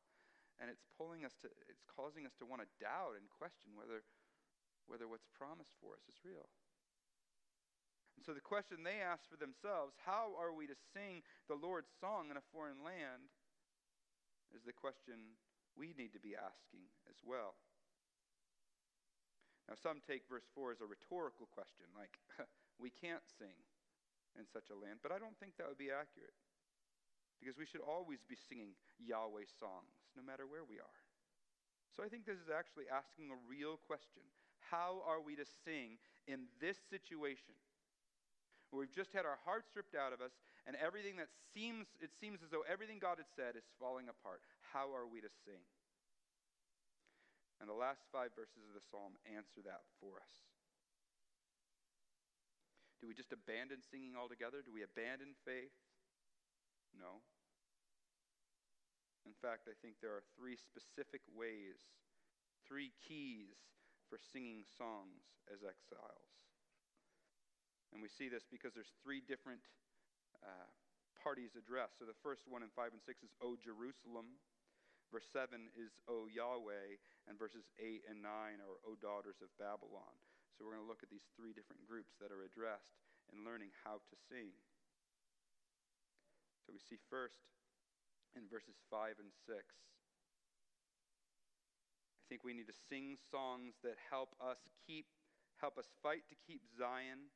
And 0.62 0.70
it's 0.70 0.86
pulling 0.94 1.26
us 1.26 1.34
to, 1.42 1.50
it's 1.66 1.82
causing 1.90 2.22
us 2.22 2.38
to 2.38 2.46
want 2.46 2.62
to 2.62 2.70
doubt 2.78 3.18
and 3.18 3.26
question 3.26 3.74
whether, 3.74 4.06
whether 4.86 5.10
what's 5.10 5.26
promised 5.34 5.74
for 5.82 5.98
us 5.98 6.06
is 6.06 6.22
real. 6.22 6.46
And 8.16 8.22
so 8.24 8.32
the 8.32 8.44
question 8.44 8.82
they 8.82 9.02
ask 9.02 9.26
for 9.26 9.36
themselves, 9.36 9.98
how 10.06 10.32
are 10.38 10.54
we 10.54 10.66
to 10.66 10.78
sing 10.94 11.22
the 11.50 11.58
Lord's 11.58 11.90
song 12.00 12.30
in 12.30 12.36
a 12.38 12.48
foreign 12.54 12.82
land, 12.86 13.30
is 14.54 14.62
the 14.62 14.72
question 14.72 15.34
we 15.74 15.90
need 15.98 16.14
to 16.14 16.22
be 16.22 16.38
asking 16.38 16.86
as 17.10 17.18
well. 17.26 17.58
Now, 19.66 19.74
some 19.74 19.98
take 20.04 20.28
verse 20.30 20.46
4 20.54 20.76
as 20.76 20.80
a 20.84 20.86
rhetorical 20.86 21.50
question, 21.50 21.90
like, 21.96 22.14
we 22.82 22.92
can't 22.92 23.24
sing 23.26 23.56
in 24.38 24.46
such 24.46 24.70
a 24.70 24.76
land, 24.76 25.02
but 25.02 25.10
I 25.10 25.18
don't 25.18 25.34
think 25.40 25.56
that 25.56 25.66
would 25.66 25.80
be 25.80 25.90
accurate. 25.90 26.36
Because 27.40 27.58
we 27.58 27.66
should 27.66 27.82
always 27.82 28.22
be 28.22 28.38
singing 28.38 28.78
Yahweh 29.00 29.50
songs, 29.58 29.90
no 30.14 30.22
matter 30.22 30.46
where 30.46 30.62
we 30.62 30.78
are. 30.78 31.00
So 31.90 32.02
I 32.02 32.08
think 32.08 32.26
this 32.26 32.38
is 32.38 32.52
actually 32.52 32.86
asking 32.90 33.30
a 33.30 33.38
real 33.48 33.78
question. 33.78 34.22
How 34.70 35.02
are 35.06 35.20
we 35.20 35.36
to 35.36 35.46
sing 35.46 35.98
in 36.26 36.46
this 36.60 36.78
situation? 36.90 37.54
We've 38.78 38.92
just 38.92 39.12
had 39.12 39.26
our 39.26 39.38
hearts 39.44 39.70
ripped 39.76 39.94
out 39.94 40.12
of 40.12 40.20
us 40.20 40.32
and 40.66 40.74
everything 40.80 41.16
that 41.20 41.28
seems, 41.52 41.86
it 42.00 42.10
seems 42.16 42.40
as 42.42 42.50
though 42.50 42.64
everything 42.64 42.98
God 42.98 43.20
had 43.20 43.28
said 43.36 43.54
is 43.54 43.66
falling 43.78 44.08
apart. 44.08 44.40
How 44.72 44.90
are 44.90 45.06
we 45.06 45.20
to 45.20 45.32
sing? 45.44 45.62
And 47.60 47.70
the 47.70 47.76
last 47.76 48.02
five 48.10 48.34
verses 48.34 48.66
of 48.66 48.74
the 48.74 48.84
psalm 48.90 49.14
answer 49.28 49.62
that 49.64 49.86
for 50.02 50.18
us. 50.18 50.34
Do 53.00 53.06
we 53.06 53.14
just 53.14 53.36
abandon 53.36 53.84
singing 53.84 54.16
altogether? 54.16 54.64
Do 54.64 54.72
we 54.72 54.82
abandon 54.82 55.36
faith? 55.44 55.76
No. 56.96 57.20
In 59.28 59.36
fact, 59.40 59.68
I 59.68 59.76
think 59.80 60.00
there 60.00 60.16
are 60.16 60.24
three 60.36 60.56
specific 60.56 61.20
ways, 61.32 61.80
three 62.64 62.92
keys 63.04 63.56
for 64.08 64.16
singing 64.16 64.64
songs 64.76 65.24
as 65.48 65.64
exiles. 65.64 66.43
And 67.94 68.02
we 68.02 68.10
see 68.10 68.26
this 68.26 68.42
because 68.42 68.74
there's 68.74 68.90
three 69.06 69.22
different 69.22 69.62
uh, 70.42 70.66
parties 71.22 71.54
addressed. 71.54 72.02
So 72.02 72.04
the 72.04 72.18
first 72.26 72.42
one 72.50 72.66
in 72.66 72.74
5 72.74 72.90
and 72.90 73.00
6 73.00 73.22
is, 73.22 73.30
O 73.38 73.54
Jerusalem. 73.54 74.42
Verse 75.14 75.30
7 75.30 75.70
is, 75.78 75.94
O 76.10 76.26
Yahweh. 76.26 76.98
And 77.30 77.38
verses 77.38 77.70
8 77.78 78.02
and 78.10 78.18
9 78.18 78.58
are, 78.66 78.82
O 78.82 78.98
daughters 78.98 79.38
of 79.38 79.46
Babylon. 79.62 80.10
So 80.58 80.66
we're 80.66 80.74
going 80.74 80.82
to 80.82 80.90
look 80.90 81.06
at 81.06 81.14
these 81.14 81.30
three 81.38 81.54
different 81.54 81.86
groups 81.86 82.18
that 82.18 82.34
are 82.34 82.42
addressed 82.42 82.98
in 83.30 83.46
learning 83.46 83.70
how 83.86 84.02
to 84.02 84.14
sing. 84.26 84.50
So 86.66 86.74
we 86.74 86.82
see 86.82 86.98
first 87.08 87.38
in 88.34 88.50
verses 88.50 88.74
5 88.90 89.22
and 89.22 89.30
6. 89.46 89.54
I 89.54 89.62
think 92.26 92.42
we 92.42 92.58
need 92.58 92.66
to 92.66 92.74
sing 92.90 93.14
songs 93.30 93.78
that 93.86 94.02
help 94.10 94.34
us 94.42 94.58
keep 94.82 95.06
help 95.62 95.78
us 95.78 95.86
fight 96.02 96.26
to 96.28 96.34
keep 96.34 96.60
Zion 96.76 97.30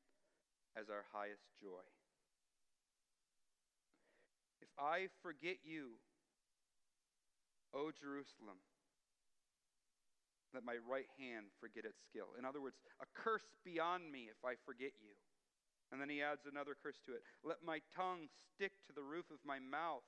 as 0.79 0.87
our 0.87 1.03
highest 1.11 1.43
joy. 1.59 1.83
If 4.63 4.71
I 4.79 5.11
forget 5.23 5.59
you, 5.67 5.99
O 7.75 7.91
Jerusalem, 7.91 8.63
let 10.55 10.65
my 10.65 10.81
right 10.87 11.11
hand 11.19 11.53
forget 11.61 11.85
its 11.85 12.01
skill. 12.09 12.33
In 12.39 12.47
other 12.47 12.63
words, 12.63 12.79
a 13.03 13.07
curse 13.13 13.45
beyond 13.67 14.09
me 14.09 14.31
if 14.31 14.41
I 14.47 14.55
forget 14.65 14.95
you. 15.03 15.13
And 15.93 16.01
then 16.01 16.09
he 16.09 16.23
adds 16.23 16.45
another 16.45 16.77
curse 16.77 17.01
to 17.09 17.17
it. 17.17 17.25
Let 17.45 17.65
my 17.65 17.81
tongue 17.93 18.29
stick 18.55 18.73
to 18.89 18.93
the 18.93 19.05
roof 19.05 19.29
of 19.33 19.41
my 19.45 19.59
mouth 19.59 20.05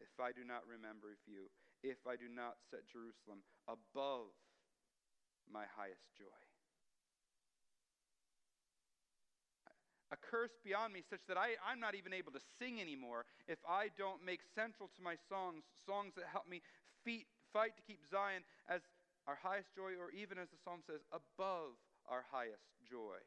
if 0.00 0.12
I 0.20 0.32
do 0.32 0.44
not 0.44 0.64
remember 0.68 1.16
you, 1.24 1.48
if 1.82 2.04
I 2.04 2.16
do 2.16 2.28
not 2.28 2.60
set 2.68 2.84
Jerusalem 2.88 3.44
above 3.68 4.32
my 5.48 5.64
highest 5.76 6.04
joy. 6.16 6.45
A 10.12 10.16
curse 10.16 10.54
beyond 10.62 10.94
me 10.94 11.02
such 11.02 11.22
that 11.26 11.36
I, 11.36 11.58
I'm 11.66 11.80
not 11.80 11.94
even 11.94 12.14
able 12.14 12.30
to 12.32 12.42
sing 12.58 12.80
anymore 12.80 13.26
if 13.48 13.58
I 13.66 13.90
don't 13.98 14.22
make 14.22 14.40
central 14.54 14.88
to 14.94 15.00
my 15.02 15.18
songs 15.28 15.66
songs 15.86 16.14
that 16.14 16.30
help 16.30 16.46
me 16.48 16.62
feet, 17.02 17.26
fight 17.52 17.74
to 17.76 17.82
keep 17.82 18.02
Zion 18.10 18.42
as 18.70 18.82
our 19.26 19.38
highest 19.42 19.74
joy, 19.74 19.98
or 19.98 20.14
even 20.14 20.38
as 20.38 20.46
the 20.54 20.60
psalm 20.62 20.86
says, 20.86 21.02
above 21.10 21.74
our 22.06 22.22
highest 22.30 22.70
joy. 22.86 23.18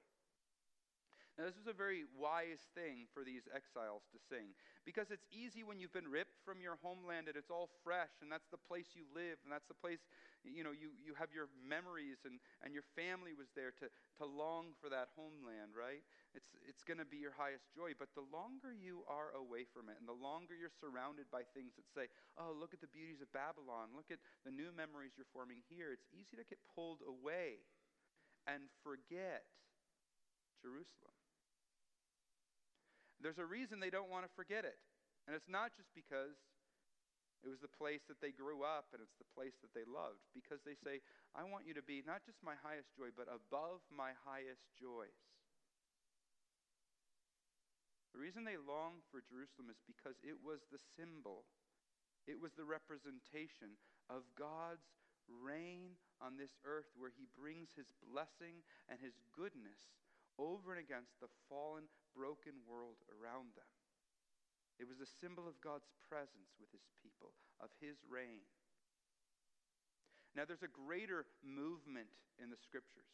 Now, 1.36 1.48
this 1.48 1.56
was 1.56 1.72
a 1.72 1.76
very 1.76 2.04
wise 2.20 2.60
thing 2.76 3.08
for 3.16 3.24
these 3.24 3.48
exiles 3.56 4.04
to 4.12 4.20
sing 4.28 4.52
because 4.84 5.08
it's 5.08 5.24
easy 5.32 5.64
when 5.64 5.80
you've 5.80 5.96
been 5.96 6.12
ripped 6.12 6.36
from 6.44 6.60
your 6.60 6.76
homeland 6.84 7.32
and 7.32 7.40
it's 7.40 7.48
all 7.48 7.72
fresh 7.80 8.12
and 8.20 8.28
that's 8.28 8.52
the 8.52 8.60
place 8.60 8.92
you 8.92 9.08
live 9.16 9.40
and 9.44 9.52
that's 9.52 9.68
the 9.72 9.80
place, 9.80 10.04
you 10.44 10.64
know, 10.64 10.72
you, 10.72 10.96
you 11.00 11.16
have 11.20 11.30
your 11.36 11.52
memories 11.60 12.24
and, 12.24 12.40
and 12.64 12.72
your 12.72 12.88
family 12.96 13.36
was 13.36 13.52
there 13.54 13.76
to, 13.84 13.92
to 14.20 14.24
long 14.24 14.72
for 14.80 14.88
that 14.88 15.12
homeland, 15.16 15.76
right? 15.76 16.04
It's, 16.32 16.48
it's 16.64 16.84
going 16.84 17.02
to 17.02 17.08
be 17.08 17.20
your 17.20 17.36
highest 17.36 17.68
joy. 17.76 17.98
But 17.98 18.16
the 18.16 18.26
longer 18.32 18.72
you 18.72 19.04
are 19.10 19.36
away 19.36 19.68
from 19.68 19.92
it 19.92 20.00
and 20.00 20.08
the 20.08 20.16
longer 20.16 20.56
you're 20.56 20.74
surrounded 20.74 21.28
by 21.28 21.44
things 21.52 21.76
that 21.76 21.88
say, 21.92 22.08
oh, 22.40 22.56
look 22.56 22.72
at 22.72 22.80
the 22.80 22.92
beauties 22.92 23.20
of 23.20 23.30
Babylon, 23.36 23.92
look 23.92 24.10
at 24.14 24.24
the 24.48 24.54
new 24.54 24.72
memories 24.72 25.16
you're 25.20 25.30
forming 25.36 25.60
here, 25.68 25.92
it's 25.92 26.08
easy 26.16 26.40
to 26.40 26.46
get 26.48 26.60
pulled 26.72 27.04
away 27.04 27.64
and 28.48 28.72
forget 28.82 29.46
Jerusalem. 30.64 31.16
There's 33.20 33.40
a 33.40 33.46
reason 33.46 33.84
they 33.84 33.92
don't 33.92 34.10
want 34.10 34.24
to 34.24 34.32
forget 34.32 34.64
it. 34.64 34.80
And 35.28 35.36
it's 35.36 35.52
not 35.52 35.76
just 35.76 35.92
because 35.94 36.40
it 37.40 37.48
was 37.48 37.64
the 37.64 37.72
place 37.72 38.04
that 38.12 38.20
they 38.20 38.36
grew 38.36 38.68
up 38.68 38.92
and 38.92 39.00
it's 39.00 39.16
the 39.16 39.32
place 39.32 39.56
that 39.64 39.72
they 39.72 39.88
loved, 39.88 40.20
because 40.36 40.60
they 40.68 40.76
say, 40.76 41.00
I 41.32 41.48
want 41.48 41.64
you 41.64 41.74
to 41.80 41.86
be 41.86 42.04
not 42.04 42.28
just 42.28 42.44
my 42.44 42.60
highest 42.60 42.92
joy, 43.00 43.16
but 43.16 43.32
above 43.32 43.80
my 43.88 44.12
highest 44.28 44.68
joys. 44.76 45.16
The 48.12 48.20
reason 48.20 48.44
they 48.44 48.60
long 48.60 49.00
for 49.08 49.24
Jerusalem 49.24 49.72
is 49.72 49.80
because 49.88 50.20
it 50.20 50.36
was 50.44 50.68
the 50.68 50.82
symbol, 51.00 51.48
it 52.28 52.36
was 52.36 52.52
the 52.60 52.68
representation 52.68 53.80
of 54.12 54.28
God's 54.36 54.84
reign 55.30 55.96
on 56.20 56.36
this 56.36 56.58
earth 56.68 56.90
where 56.98 57.14
he 57.14 57.30
brings 57.38 57.72
his 57.78 57.88
blessing 58.04 58.66
and 58.90 59.00
his 59.00 59.16
goodness 59.32 59.94
over 60.36 60.76
and 60.76 60.82
against 60.82 61.16
the 61.24 61.32
fallen, 61.48 61.88
broken 62.12 62.60
world 62.68 63.00
around 63.08 63.56
them. 63.56 63.79
It 64.80 64.88
was 64.88 65.04
a 65.04 65.10
symbol 65.20 65.44
of 65.44 65.60
God's 65.60 65.92
presence 66.08 66.56
with 66.56 66.72
his 66.72 66.88
people, 67.04 67.36
of 67.60 67.70
his 67.84 68.00
reign. 68.08 68.48
Now, 70.36 70.48
there's 70.48 70.64
a 70.64 70.72
greater 70.72 71.28
movement 71.44 72.08
in 72.40 72.48
the 72.50 72.60
scriptures. 72.64 73.12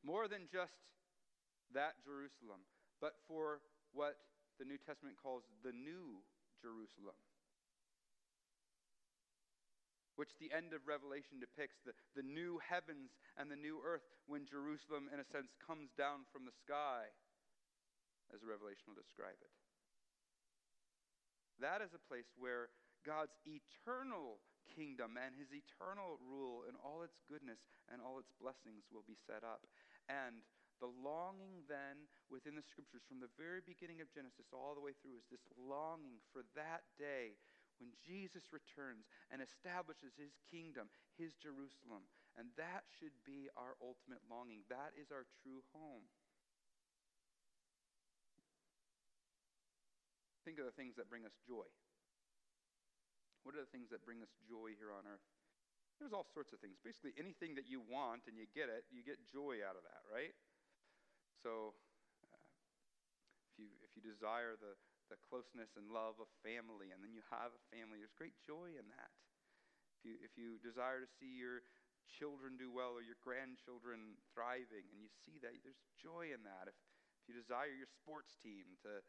More 0.00 0.26
than 0.26 0.48
just 0.48 0.80
that 1.76 2.00
Jerusalem, 2.00 2.64
but 2.96 3.20
for 3.28 3.60
what 3.92 4.16
the 4.56 4.64
New 4.64 4.80
Testament 4.80 5.20
calls 5.20 5.44
the 5.60 5.76
New 5.76 6.24
Jerusalem 6.64 7.18
which 10.18 10.34
the 10.42 10.50
end 10.50 10.74
of 10.74 10.82
Revelation 10.90 11.38
depicts 11.38 11.78
the, 11.86 11.94
the 12.18 12.26
new 12.26 12.58
heavens 12.58 13.14
and 13.38 13.46
the 13.46 13.54
new 13.54 13.78
earth 13.78 14.02
when 14.26 14.42
Jerusalem, 14.42 15.06
in 15.14 15.22
a 15.22 15.30
sense, 15.30 15.54
comes 15.62 15.94
down 15.94 16.26
from 16.34 16.42
the 16.42 16.58
sky, 16.58 17.06
as 18.34 18.44
Revelation 18.44 18.90
will 18.90 18.98
describe 18.98 19.38
it. 19.40 19.52
That 21.58 21.82
is 21.82 21.92
a 21.94 22.06
place 22.06 22.30
where 22.38 22.70
God's 23.02 23.34
eternal 23.42 24.38
kingdom 24.68 25.16
and 25.18 25.34
his 25.34 25.50
eternal 25.50 26.20
rule 26.22 26.68
and 26.68 26.76
all 26.84 27.02
its 27.02 27.18
goodness 27.26 27.58
and 27.88 27.98
all 28.04 28.20
its 28.20 28.30
blessings 28.36 28.86
will 28.92 29.06
be 29.06 29.16
set 29.16 29.42
up. 29.42 29.64
And 30.06 30.44
the 30.78 30.92
longing 31.02 31.66
then 31.66 32.06
within 32.30 32.54
the 32.54 32.62
scriptures 32.62 33.02
from 33.08 33.18
the 33.18 33.32
very 33.34 33.58
beginning 33.58 33.98
of 33.98 34.12
Genesis 34.14 34.54
all 34.54 34.78
the 34.78 34.84
way 34.84 34.94
through 34.94 35.18
is 35.18 35.26
this 35.26 35.42
longing 35.58 36.22
for 36.30 36.46
that 36.54 36.86
day 36.94 37.34
when 37.82 37.94
Jesus 37.98 38.50
returns 38.50 39.06
and 39.30 39.42
establishes 39.42 40.14
his 40.18 40.34
kingdom, 40.50 40.90
his 41.14 41.34
Jerusalem. 41.38 42.06
And 42.38 42.50
that 42.58 42.86
should 42.98 43.14
be 43.26 43.50
our 43.58 43.74
ultimate 43.82 44.22
longing. 44.30 44.66
That 44.70 44.94
is 44.94 45.10
our 45.10 45.26
true 45.42 45.66
home. 45.74 46.06
Think 50.48 50.64
of 50.64 50.64
the 50.64 50.72
things 50.80 50.96
that 50.96 51.12
bring 51.12 51.28
us 51.28 51.36
joy. 51.44 51.68
What 53.44 53.52
are 53.52 53.60
the 53.60 53.68
things 53.68 53.92
that 53.92 54.00
bring 54.00 54.24
us 54.24 54.32
joy 54.48 54.72
here 54.80 54.88
on 54.88 55.04
earth? 55.04 55.20
There's 56.00 56.16
all 56.16 56.24
sorts 56.24 56.56
of 56.56 56.58
things. 56.64 56.80
Basically, 56.80 57.12
anything 57.20 57.52
that 57.60 57.68
you 57.68 57.84
want 57.84 58.24
and 58.24 58.32
you 58.32 58.48
get 58.56 58.72
it, 58.72 58.88
you 58.88 59.04
get 59.04 59.20
joy 59.28 59.60
out 59.60 59.76
of 59.76 59.84
that, 59.84 60.00
right? 60.08 60.32
So, 61.44 61.76
uh, 62.32 62.40
if 63.52 63.60
you 63.60 63.68
if 63.84 63.92
you 63.92 64.00
desire 64.00 64.56
the 64.56 64.72
the 65.12 65.20
closeness 65.28 65.76
and 65.76 65.92
love 65.92 66.16
of 66.16 66.32
family, 66.40 66.96
and 66.96 67.04
then 67.04 67.12
you 67.12 67.20
have 67.28 67.52
a 67.52 67.62
family. 67.68 68.00
There's 68.00 68.16
great 68.16 68.40
joy 68.40 68.72
in 68.72 68.88
that. 68.88 69.12
If 70.00 70.08
you, 70.08 70.14
if 70.24 70.32
you 70.40 70.56
desire 70.64 71.04
to 71.04 71.10
see 71.20 71.28
your 71.28 71.60
children 72.08 72.56
do 72.56 72.72
well 72.72 72.96
or 72.96 73.04
your 73.04 73.20
grandchildren 73.20 74.16
thriving, 74.32 74.88
and 74.96 74.96
you 74.96 75.12
see 75.28 75.36
that, 75.44 75.52
there's 75.60 75.84
joy 76.00 76.32
in 76.32 76.40
that. 76.48 76.72
If, 76.72 76.76
if 77.20 77.24
you 77.28 77.36
desire 77.36 77.68
your 77.68 77.88
sports 78.00 78.32
team 78.40 78.80
to 78.88 79.04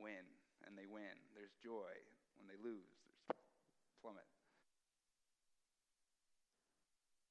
win 0.00 0.24
and 0.66 0.74
they 0.74 0.90
win, 0.90 1.14
there's 1.32 1.54
joy. 1.62 1.94
When 2.36 2.50
they 2.50 2.60
lose, 2.60 3.00
there's 3.32 3.96
plummet. 4.02 4.28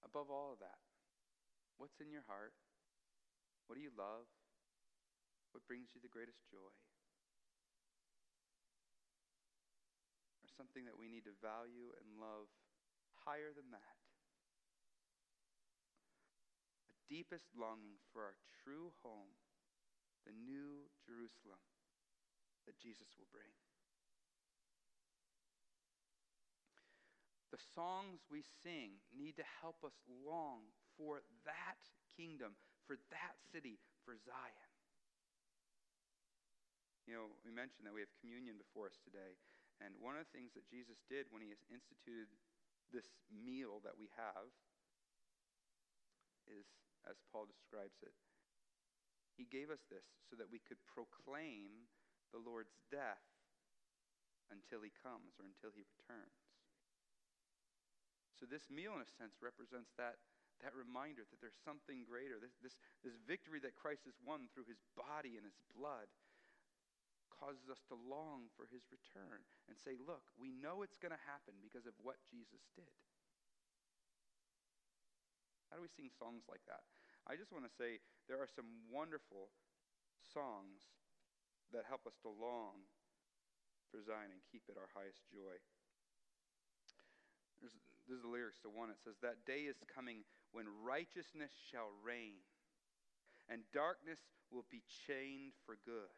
Above 0.01 0.31
all 0.31 0.55
of 0.55 0.59
that, 0.63 0.81
what's 1.77 1.99
in 2.01 2.09
your 2.09 2.25
heart? 2.25 2.55
What 3.67 3.75
do 3.75 3.83
you 3.83 3.93
love? 3.93 4.25
What 5.51 5.67
brings 5.67 5.93
you 5.93 6.01
the 6.01 6.09
greatest 6.09 6.41
joy? 6.49 6.73
Or 10.41 10.49
something 10.55 10.87
that 10.89 10.97
we 10.97 11.11
need 11.11 11.27
to 11.29 11.35
value 11.43 11.93
and 12.01 12.17
love 12.17 12.49
higher 13.27 13.53
than 13.53 13.69
that. 13.75 13.97
A 16.89 16.97
deepest 17.11 17.51
longing 17.53 18.01
for 18.09 18.25
our 18.25 18.37
true 18.63 18.95
home, 19.05 19.37
the 20.25 20.33
new 20.33 20.89
Jerusalem 21.05 21.61
that 22.65 22.77
Jesus 22.81 23.09
will 23.17 23.29
bring. 23.29 23.49
The 27.53 27.61
songs 27.71 28.25
we 28.27 28.43
sing 28.65 28.99
need 29.15 29.39
to 29.39 29.47
help 29.63 29.79
us 29.87 29.95
long 30.27 30.67
for 30.99 31.23
that 31.47 31.79
kingdom, 32.19 32.57
for 32.83 32.99
that 33.15 33.35
city, 33.53 33.79
for 34.03 34.17
Zion. 34.19 34.71
You 37.07 37.13
know, 37.15 37.27
we 37.45 37.53
mentioned 37.53 37.85
that 37.85 37.93
we 37.93 38.01
have 38.01 38.11
communion 38.19 38.57
before 38.57 38.89
us 38.89 38.97
today. 39.05 39.37
And 39.79 39.93
one 40.01 40.17
of 40.17 40.25
the 40.25 40.33
things 40.33 40.55
that 40.57 40.65
Jesus 40.67 40.97
did 41.05 41.29
when 41.29 41.43
he 41.43 41.53
instituted 41.69 42.31
this 42.89 43.07
meal 43.29 43.83
that 43.83 43.95
we 43.95 44.09
have 44.17 44.49
is, 46.49 46.65
as 47.05 47.19
Paul 47.29 47.45
describes 47.45 48.01
it, 48.01 48.15
he 49.35 49.45
gave 49.45 49.69
us 49.69 49.83
this 49.91 50.07
so 50.31 50.39
that 50.39 50.47
we 50.49 50.63
could 50.63 50.79
proclaim 50.87 51.91
the 52.35 52.43
Lord's 52.43 52.75
death 52.91 53.23
until 54.51 54.83
he 54.83 54.91
comes 54.91 55.39
or 55.39 55.47
until 55.47 55.71
he 55.71 55.87
returns. 55.87 56.35
So 58.35 58.43
this 58.43 58.67
meal, 58.67 58.91
in 58.99 59.01
a 59.01 59.07
sense, 59.07 59.39
represents 59.39 59.95
that, 59.95 60.19
that 60.59 60.75
reminder 60.75 61.23
that 61.23 61.39
there's 61.39 61.55
something 61.63 62.03
greater. 62.03 62.35
This, 62.35 62.59
this, 62.59 62.75
this 62.99 63.15
victory 63.23 63.63
that 63.63 63.79
Christ 63.79 64.03
has 64.03 64.19
won 64.19 64.51
through 64.51 64.67
his 64.67 64.83
body 64.99 65.39
and 65.39 65.47
his 65.47 65.55
blood 65.71 66.11
causes 67.31 67.71
us 67.71 67.79
to 67.87 67.95
long 67.95 68.51
for 68.59 68.67
his 68.67 68.83
return 68.91 69.43
and 69.71 69.79
say, 69.79 69.95
look, 69.95 70.27
we 70.35 70.51
know 70.51 70.83
it's 70.83 70.99
going 70.99 71.15
to 71.15 71.27
happen 71.31 71.55
because 71.63 71.87
of 71.87 71.95
what 72.03 72.19
Jesus 72.27 72.67
did. 72.75 72.91
How 75.71 75.79
do 75.79 75.83
we 75.83 75.91
sing 75.91 76.11
songs 76.11 76.47
like 76.47 76.63
that? 76.67 76.83
I 77.27 77.39
just 77.39 77.51
want 77.55 77.67
to 77.67 77.73
say 77.73 78.03
there 78.27 78.39
are 78.39 78.51
some 78.51 78.67
wonderful 78.91 79.51
songs 80.19 80.91
that 81.73 81.87
help 81.87 82.05
us 82.05 82.17
to 82.21 82.29
long 82.29 82.85
for 83.89 84.01
Zion 84.03 84.33
and 84.33 84.41
keep 84.51 84.67
it 84.69 84.77
our 84.77 84.89
highest 84.93 85.23
joy. 85.31 85.55
There's, 87.61 87.73
this 88.07 88.19
is 88.19 88.23
the 88.23 88.31
lyrics 88.31 88.59
to 88.65 88.69
one. 88.69 88.89
It 88.89 88.99
says, 89.01 89.15
That 89.21 89.45
day 89.47 89.65
is 89.65 89.79
coming 89.87 90.27
when 90.51 90.65
righteousness 90.83 91.51
shall 91.71 91.89
reign, 92.03 92.43
and 93.49 93.61
darkness 93.73 94.19
will 94.51 94.65
be 94.69 94.83
chained 95.07 95.53
for 95.65 95.77
good. 95.85 96.13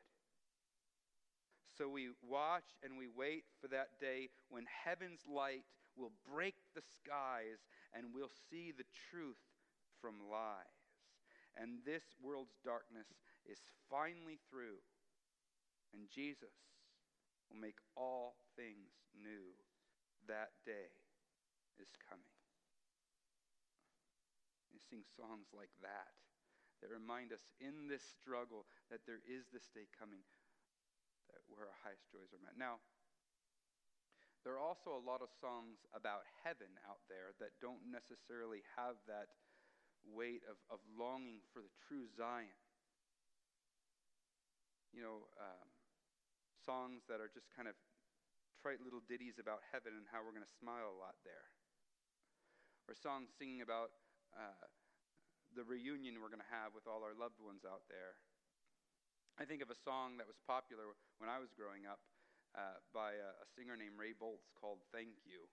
So 1.78 1.88
we 1.88 2.10
watch 2.26 2.66
and 2.82 2.98
we 2.98 3.06
wait 3.06 3.46
for 3.62 3.68
that 3.70 4.02
day 4.02 4.30
when 4.50 4.66
heaven's 4.66 5.22
light 5.30 5.62
will 5.96 6.12
break 6.26 6.56
the 6.74 6.82
skies 6.82 7.62
and 7.94 8.14
we'll 8.14 8.34
see 8.50 8.74
the 8.74 8.88
truth 9.12 9.38
from 10.02 10.16
lies. 10.30 10.82
And 11.58 11.82
this 11.86 12.04
world's 12.22 12.58
darkness 12.66 13.08
is 13.46 13.58
finally 13.90 14.40
through, 14.50 14.82
and 15.94 16.10
Jesus 16.12 16.56
will 17.50 17.60
make 17.60 17.80
all 17.96 18.36
things 18.56 18.92
new. 19.16 19.56
That 20.28 20.52
day 20.68 20.92
is 21.80 21.96
coming. 22.04 22.36
You 24.74 24.84
sing 24.84 25.08
songs 25.16 25.48
like 25.56 25.72
that 25.82 26.12
that 26.84 26.94
remind 26.94 27.34
us 27.34 27.42
in 27.58 27.88
this 27.90 28.04
struggle 28.04 28.68
that 28.92 29.08
there 29.08 29.24
is 29.26 29.50
this 29.50 29.72
day 29.74 29.90
coming 29.98 30.22
that 31.32 31.42
where 31.50 31.66
our 31.66 31.80
highest 31.82 32.06
joys 32.12 32.30
are 32.36 32.44
met. 32.44 32.60
Now, 32.60 32.84
there 34.46 34.56
are 34.56 34.64
also 34.64 34.96
a 34.96 35.04
lot 35.04 35.20
of 35.20 35.34
songs 35.44 35.84
about 35.92 36.24
heaven 36.46 36.72
out 36.88 37.04
there 37.12 37.36
that 37.42 37.58
don't 37.60 37.84
necessarily 37.90 38.64
have 38.80 38.96
that 39.10 39.28
weight 40.08 40.46
of, 40.48 40.56
of 40.72 40.80
longing 40.96 41.44
for 41.52 41.60
the 41.60 41.74
true 41.90 42.08
Zion. 42.16 42.56
You 44.96 45.04
know, 45.04 45.28
um, 45.36 45.68
songs 46.68 47.08
that 47.08 47.24
are 47.24 47.32
just 47.32 47.48
kind 47.56 47.72
of 47.72 47.80
trite 48.60 48.84
little 48.84 49.00
ditties 49.08 49.40
about 49.40 49.64
heaven 49.72 49.96
and 49.96 50.04
how 50.12 50.20
we're 50.20 50.36
going 50.36 50.44
to 50.44 50.60
smile 50.60 50.92
a 50.92 51.00
lot 51.00 51.16
there. 51.24 51.48
Or 52.92 52.94
songs 53.00 53.32
singing 53.40 53.64
about 53.64 53.96
uh, 54.36 54.68
the 55.56 55.64
reunion 55.64 56.20
we're 56.20 56.34
going 56.34 56.44
to 56.44 56.52
have 56.52 56.76
with 56.76 56.84
all 56.84 57.08
our 57.08 57.16
loved 57.16 57.40
ones 57.40 57.64
out 57.64 57.88
there. 57.88 58.20
I 59.40 59.48
think 59.48 59.64
of 59.64 59.72
a 59.72 59.80
song 59.80 60.20
that 60.20 60.28
was 60.28 60.36
popular 60.44 60.92
when 61.24 61.32
I 61.32 61.40
was 61.40 61.56
growing 61.56 61.88
up 61.88 62.04
uh, 62.58 62.84
by 62.92 63.16
a, 63.16 63.32
a, 63.40 63.48
singer 63.54 63.78
named 63.78 63.96
Ray 63.96 64.18
Boltz 64.18 64.50
called 64.58 64.82
Thank 64.90 65.14
You. 65.24 65.46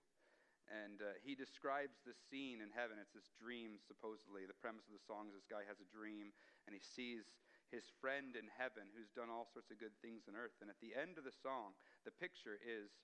And 0.65 0.97
uh, 0.97 1.21
he 1.21 1.37
describes 1.37 2.01
this 2.01 2.17
scene 2.17 2.65
in 2.65 2.73
heaven. 2.73 2.97
It's 2.97 3.13
this 3.13 3.29
dream, 3.37 3.77
supposedly. 3.85 4.49
The 4.49 4.57
premise 4.57 4.89
of 4.89 4.97
the 4.97 5.05
song 5.05 5.29
is 5.29 5.37
this 5.37 5.45
guy 5.45 5.61
has 5.69 5.77
a 5.77 5.93
dream, 5.93 6.33
and 6.65 6.73
he 6.73 6.81
sees 6.81 7.37
his 7.75 7.91
friend 7.99 8.39
in 8.39 8.47
heaven 8.55 8.87
who's 8.95 9.11
done 9.11 9.27
all 9.27 9.51
sorts 9.51 9.67
of 9.67 9.83
good 9.83 9.93
things 9.99 10.31
on 10.31 10.39
earth. 10.39 10.55
And 10.63 10.71
at 10.71 10.79
the 10.79 10.95
end 10.95 11.19
of 11.19 11.27
the 11.27 11.35
song, 11.35 11.75
the 12.07 12.15
picture 12.15 12.55
is 12.63 12.95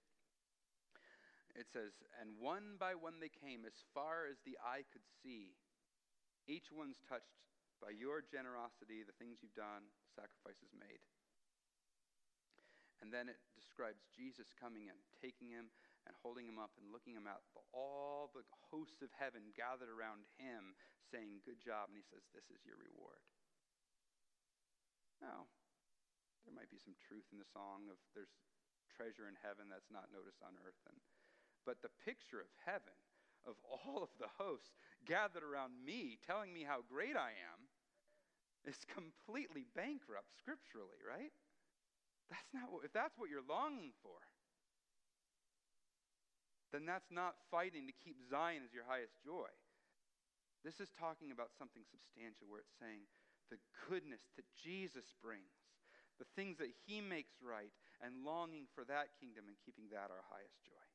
it 1.52 1.68
says, 1.68 1.92
And 2.16 2.40
one 2.40 2.80
by 2.80 2.96
one 2.96 3.20
they 3.20 3.32
came, 3.32 3.68
as 3.68 3.76
far 3.92 4.24
as 4.24 4.40
the 4.48 4.56
eye 4.64 4.88
could 4.88 5.04
see. 5.20 5.60
Each 6.48 6.72
one's 6.72 7.04
touched 7.06 7.44
by 7.84 7.92
your 7.92 8.24
generosity, 8.24 9.04
the 9.04 9.16
things 9.20 9.44
you've 9.44 9.58
done, 9.58 9.92
sacrifices 10.16 10.72
made. 10.74 11.04
And 13.02 13.10
then 13.10 13.28
it 13.28 13.42
describes 13.58 14.06
Jesus 14.14 14.54
coming 14.54 14.88
and 14.88 14.98
taking 15.18 15.50
him 15.50 15.74
and 16.06 16.14
holding 16.22 16.46
him 16.46 16.62
up 16.62 16.74
and 16.78 16.94
looking 16.94 17.18
him 17.18 17.26
out. 17.26 17.42
All 17.74 18.30
the 18.32 18.46
hosts 18.70 19.02
of 19.02 19.10
heaven 19.18 19.54
gathered 19.58 19.90
around 19.90 20.30
him 20.38 20.78
saying, 21.10 21.42
Good 21.42 21.60
job. 21.60 21.90
And 21.90 21.98
he 21.98 22.06
says, 22.06 22.22
This 22.30 22.46
is 22.54 22.62
your 22.62 22.78
reward. 22.78 23.22
Now, 25.18 25.50
there 26.46 26.54
might 26.72 26.80
be 26.80 26.88
some 26.88 26.96
truth 27.04 27.28
in 27.36 27.40
the 27.40 27.52
song 27.52 27.92
of 27.92 28.00
there's 28.16 28.32
treasure 28.96 29.28
in 29.28 29.36
heaven 29.44 29.68
that's 29.68 29.92
not 29.92 30.08
noticed 30.08 30.40
on 30.40 30.56
earth. 30.64 30.80
And, 30.88 30.96
but 31.68 31.84
the 31.84 31.92
picture 32.08 32.40
of 32.40 32.48
heaven, 32.64 32.96
of 33.44 33.60
all 33.68 34.00
of 34.00 34.14
the 34.24 34.32
hosts 34.40 34.72
gathered 35.04 35.44
around 35.44 35.76
me 35.84 36.16
telling 36.24 36.56
me 36.56 36.64
how 36.64 36.88
great 36.88 37.20
I 37.20 37.36
am, 37.36 37.68
is 38.64 38.80
completely 38.88 39.68
bankrupt 39.76 40.32
scripturally, 40.40 41.02
right? 41.04 41.36
That's 42.32 42.52
not 42.56 42.72
what, 42.72 42.88
if 42.88 42.96
that's 42.96 43.20
what 43.20 43.28
you're 43.28 43.44
longing 43.44 43.92
for, 44.00 44.16
then 46.72 46.88
that's 46.88 47.12
not 47.12 47.36
fighting 47.52 47.84
to 47.92 47.96
keep 48.00 48.16
Zion 48.32 48.64
as 48.64 48.72
your 48.72 48.88
highest 48.88 49.20
joy. 49.20 49.52
This 50.64 50.80
is 50.80 50.88
talking 50.96 51.36
about 51.36 51.52
something 51.52 51.84
substantial 51.84 52.48
where 52.48 52.64
it's 52.64 52.80
saying 52.80 53.04
the 53.52 53.60
goodness 53.92 54.24
that 54.40 54.48
Jesus 54.56 55.12
brings, 55.20 55.52
the 56.22 56.30
things 56.38 56.62
that 56.62 56.70
he 56.86 57.02
makes 57.02 57.42
right, 57.42 57.74
and 57.98 58.22
longing 58.22 58.70
for 58.78 58.86
that 58.86 59.18
kingdom 59.18 59.50
and 59.50 59.58
keeping 59.66 59.90
that 59.90 60.14
our 60.14 60.22
highest 60.30 60.62
joy. 60.62 60.86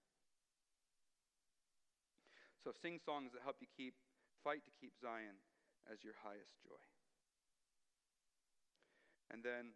So 2.62 2.71
sing 2.71 3.03
songs 3.03 3.35
that 3.35 3.43
help 3.43 3.59
you 3.59 3.67
keep 3.67 3.99
fight 4.47 4.62
to 4.62 4.75
keep 4.79 4.95
Zion 5.03 5.35
as 5.91 6.07
your 6.07 6.15
highest 6.23 6.55
joy. 6.62 6.79
And 9.35 9.43
then 9.43 9.75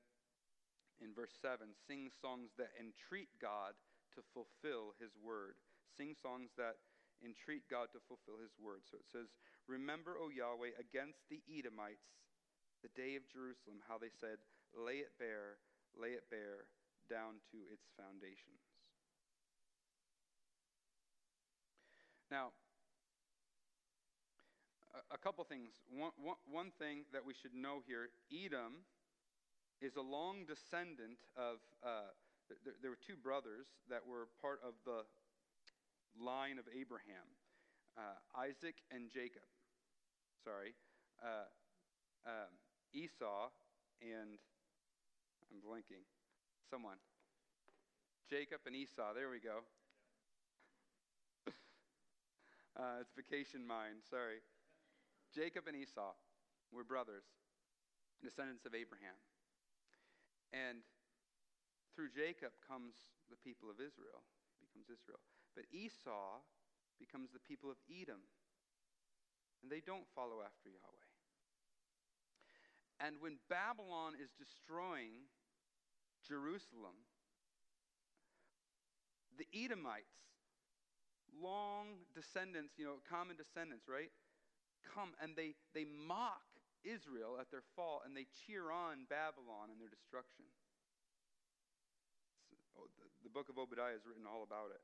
in 1.02 1.10
verse 1.10 1.34
7 1.42 1.66
sing 1.86 2.14
songs 2.14 2.54
that 2.54 2.70
entreat 2.78 3.34
God 3.42 3.74
to 4.14 4.22
fulfill 4.30 4.94
his 5.02 5.14
word. 5.18 5.58
Sing 5.98 6.14
songs 6.14 6.54
that 6.54 6.78
entreat 7.26 7.66
God 7.66 7.90
to 7.94 8.00
fulfill 8.06 8.38
his 8.38 8.54
word. 8.54 8.86
So 8.86 9.02
it 9.02 9.10
says, 9.10 9.34
Remember, 9.66 10.14
O 10.14 10.30
Yahweh, 10.30 10.78
against 10.78 11.26
the 11.26 11.42
Edomites, 11.50 12.06
the 12.86 12.94
day 12.94 13.18
of 13.18 13.26
Jerusalem, 13.26 13.82
how 13.86 13.98
they 13.98 14.14
said, 14.14 14.38
Lay 14.76 15.02
it 15.02 15.12
bare, 15.18 15.58
lay 15.98 16.10
it 16.10 16.24
bare, 16.30 16.70
down 17.08 17.42
to 17.50 17.58
its 17.72 17.90
foundations. 17.96 18.62
Now, 22.30 22.52
a, 25.10 25.18
couple 25.18 25.42
things. 25.44 25.70
One, 25.90 26.14
one, 26.22 26.38
one 26.46 26.70
thing 26.78 27.02
that 27.12 27.26
we 27.26 27.34
should 27.34 27.54
know 27.54 27.82
here 27.86 28.10
Edom 28.30 28.86
is 29.82 29.96
a 29.96 30.02
long 30.02 30.46
descendant 30.46 31.18
of, 31.36 31.58
uh, 31.82 32.14
th- 32.46 32.76
there 32.82 32.90
were 32.90 33.02
two 33.02 33.16
brothers 33.16 33.66
that 33.88 34.06
were 34.06 34.28
part 34.40 34.60
of 34.62 34.74
the 34.86 35.02
line 36.14 36.58
of 36.58 36.66
Abraham 36.70 37.26
uh, 37.96 38.18
Isaac 38.38 38.76
and 38.90 39.10
Jacob. 39.10 39.46
Sorry. 40.44 40.74
Uh, 41.22 41.48
um, 42.26 42.52
Esau 42.92 43.50
and, 44.02 44.38
I'm 45.50 45.58
blinking, 45.58 46.06
someone. 46.70 47.02
Jacob 48.30 48.62
and 48.66 48.74
Esau, 48.78 49.12
there 49.14 49.30
we 49.30 49.42
go. 49.42 49.66
Uh, 52.78 53.02
it's 53.02 53.12
vacation 53.12 53.66
mind, 53.66 53.98
sorry. 54.08 54.40
Jacob 55.34 55.66
and 55.66 55.76
Esau 55.76 56.14
were 56.72 56.86
brothers, 56.86 57.26
descendants 58.22 58.64
of 58.64 58.72
Abraham. 58.72 59.18
And 60.54 60.86
through 61.92 62.14
Jacob 62.14 62.54
comes 62.62 62.94
the 63.28 63.36
people 63.36 63.68
of 63.68 63.82
Israel, 63.82 64.22
becomes 64.62 64.86
Israel. 64.86 65.20
But 65.52 65.66
Esau 65.74 66.40
becomes 66.96 67.34
the 67.34 67.42
people 67.42 67.68
of 67.68 67.76
Edom. 67.90 68.22
And 69.60 69.68
they 69.68 69.82
don't 69.84 70.06
follow 70.14 70.40
after 70.40 70.70
Yahweh. 70.70 71.08
And 73.00 73.16
when 73.20 73.40
Babylon 73.48 74.12
is 74.16 74.30
destroying 74.36 75.28
Jerusalem, 76.26 76.96
the 79.38 79.46
Edomites, 79.52 80.20
long 81.32 82.04
descendants, 82.14 82.74
you 82.76 82.84
know, 82.84 83.00
common 83.08 83.36
descendants, 83.36 83.88
right, 83.88 84.12
come 84.94 85.16
and 85.22 85.36
they, 85.36 85.54
they 85.74 85.84
mock 85.84 86.44
Israel 86.84 87.36
at 87.40 87.50
their 87.50 87.64
fall, 87.76 88.02
and 88.04 88.16
they 88.16 88.24
cheer 88.44 88.72
on 88.72 89.04
Babylon 89.08 89.68
and 89.68 89.80
their 89.80 89.92
destruction. 89.92 90.48
Oh, 92.76 92.88
the, 92.96 93.08
the 93.24 93.32
book 93.32 93.48
of 93.52 93.60
Obadiah 93.60 93.96
is 93.96 94.04
written 94.08 94.24
all 94.24 94.42
about 94.44 94.72
it. 94.72 94.80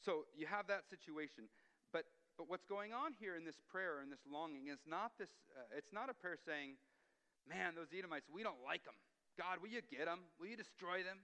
So 0.00 0.24
you 0.36 0.48
have 0.48 0.66
that 0.68 0.88
situation. 0.88 1.48
But, 1.92 2.08
but 2.36 2.48
what's 2.48 2.64
going 2.64 2.92
on 2.92 3.12
here 3.20 3.36
in 3.36 3.44
this 3.44 3.60
prayer 3.68 4.00
and 4.00 4.12
this 4.12 4.24
longing 4.24 4.68
is 4.68 4.80
not 4.88 5.12
this, 5.18 5.32
uh, 5.52 5.76
it's 5.76 5.92
not 5.92 6.08
a 6.08 6.16
prayer 6.16 6.36
saying, 6.40 6.80
man, 7.48 7.74
those 7.76 7.92
Edomites, 7.92 8.28
we 8.28 8.42
don't 8.42 8.60
like 8.64 8.84
them. 8.84 8.96
God, 9.38 9.62
will 9.62 9.72
you 9.72 9.80
get 9.86 10.04
them? 10.04 10.26
Will 10.36 10.50
you 10.50 10.58
destroy 10.58 11.00
them? 11.00 11.20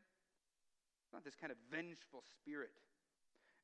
It's 1.05 1.13
not 1.13 1.23
this 1.23 1.37
kind 1.37 1.53
of 1.53 1.59
vengeful 1.71 2.23
spirit. 2.41 2.75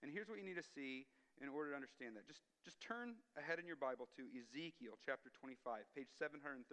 And 0.02 0.10
here's 0.10 0.28
what 0.28 0.38
you 0.38 0.46
need 0.46 0.58
to 0.58 0.66
see 0.74 1.06
in 1.40 1.48
order 1.48 1.72
to 1.72 1.76
understand 1.78 2.18
that. 2.18 2.26
Just, 2.26 2.42
just 2.66 2.82
turn 2.82 3.16
ahead 3.38 3.58
in 3.58 3.66
your 3.66 3.78
Bible 3.78 4.10
to 4.18 4.22
Ezekiel 4.30 4.98
chapter 5.00 5.30
25, 5.40 5.86
page 5.94 6.10
713. 6.18 6.66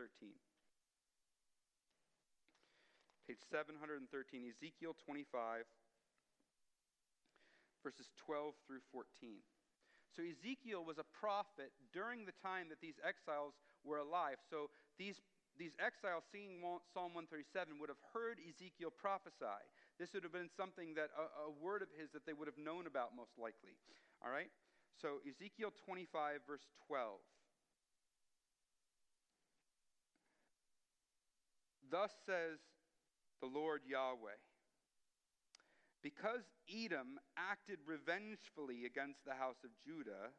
Page 3.30 3.46
713, 3.46 4.10
Ezekiel 4.50 4.98
25, 5.06 5.70
verses 7.86 8.10
12 8.26 8.58
through 8.66 8.82
14. 8.90 9.06
So 10.10 10.26
Ezekiel 10.26 10.82
was 10.82 10.98
a 10.98 11.06
prophet 11.06 11.70
during 11.94 12.26
the 12.26 12.34
time 12.42 12.74
that 12.74 12.82
these 12.82 12.98
exiles 13.06 13.54
were 13.86 14.02
alive. 14.02 14.42
So 14.50 14.74
these, 14.98 15.22
these 15.60 15.76
exiles 15.76 16.24
seeing 16.32 16.64
Psalm 16.64 17.12
137 17.12 17.78
would 17.84 17.92
have 17.92 18.00
heard 18.16 18.40
Ezekiel 18.40 18.96
prophesy. 18.96 19.60
This 20.00 20.16
would 20.16 20.24
have 20.24 20.32
been 20.32 20.50
something 20.56 20.96
that 20.96 21.12
a, 21.14 21.52
a 21.52 21.52
word 21.52 21.84
of 21.84 21.92
his 22.00 22.10
that 22.16 22.24
they 22.24 22.32
would 22.32 22.48
have 22.48 22.58
known 22.58 22.88
about 22.88 23.12
most 23.12 23.36
likely. 23.36 23.76
All 24.24 24.32
right? 24.32 24.48
So, 24.96 25.20
Ezekiel 25.28 25.76
25, 25.86 26.48
verse 26.48 26.64
12. 26.88 27.20
Thus 31.92 32.12
says 32.26 32.60
the 33.42 33.48
Lord 33.48 33.82
Yahweh 33.88 34.40
Because 36.04 36.48
Edom 36.70 37.20
acted 37.36 37.80
revengefully 37.86 38.86
against 38.86 39.26
the 39.26 39.34
house 39.34 39.64
of 39.64 39.72
Judah 39.84 40.32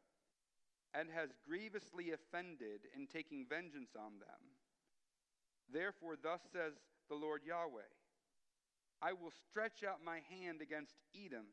and 0.95 1.09
has 1.11 1.31
grievously 1.47 2.13
offended 2.13 2.87
in 2.97 3.07
taking 3.07 3.47
vengeance 3.49 3.95
on 3.95 4.19
them, 4.19 4.43
therefore, 5.73 6.17
thus 6.21 6.41
says 6.53 6.75
the 7.09 7.17
Lord 7.17 7.43
Yahweh 7.47 7.91
I 9.03 9.13
will 9.13 9.33
stretch 9.49 9.81
out 9.81 10.05
my 10.05 10.21
hand 10.29 10.61
against 10.61 10.93
Edom 11.17 11.49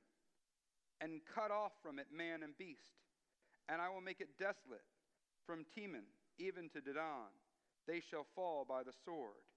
and 0.99 1.21
cut 1.33 1.51
off 1.51 1.71
from 1.81 1.99
it 1.99 2.07
man 2.11 2.43
and 2.43 2.57
beast. 2.57 2.99
And 3.69 3.81
I 3.81 3.89
will 3.89 4.01
make 4.01 4.19
it 4.19 4.39
desolate 4.39 4.83
from 5.45 5.63
Teman 5.75 6.07
even 6.39 6.69
to 6.75 6.81
Dedan. 6.81 7.31
They 7.87 8.01
shall 8.03 8.27
fall 8.35 8.65
by 8.67 8.83
the 8.83 8.95
sword. 9.05 9.47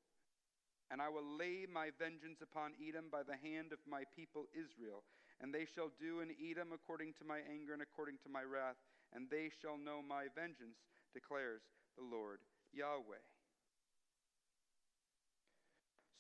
And 0.91 1.03
I 1.03 1.09
will 1.09 1.27
lay 1.39 1.67
my 1.71 1.91
vengeance 1.99 2.43
upon 2.43 2.79
Edom 2.79 3.07
by 3.11 3.23
the 3.23 3.39
hand 3.39 3.73
of 3.73 3.79
my 3.87 4.03
people 4.15 4.47
Israel. 4.55 5.03
And 5.41 5.55
they 5.55 5.67
shall 5.67 5.91
do 5.99 6.21
in 6.21 6.35
Edom 6.39 6.71
according 6.75 7.15
to 7.19 7.25
my 7.25 7.39
anger 7.47 7.73
and 7.73 7.83
according 7.83 8.19
to 8.23 8.31
my 8.31 8.43
wrath. 8.43 8.79
And 9.15 9.27
they 9.31 9.51
shall 9.63 9.79
know 9.79 10.03
my 10.03 10.27
vengeance, 10.35 10.79
declares 11.15 11.63
the 11.99 12.05
Lord 12.05 12.39
Yahweh. 12.75 13.23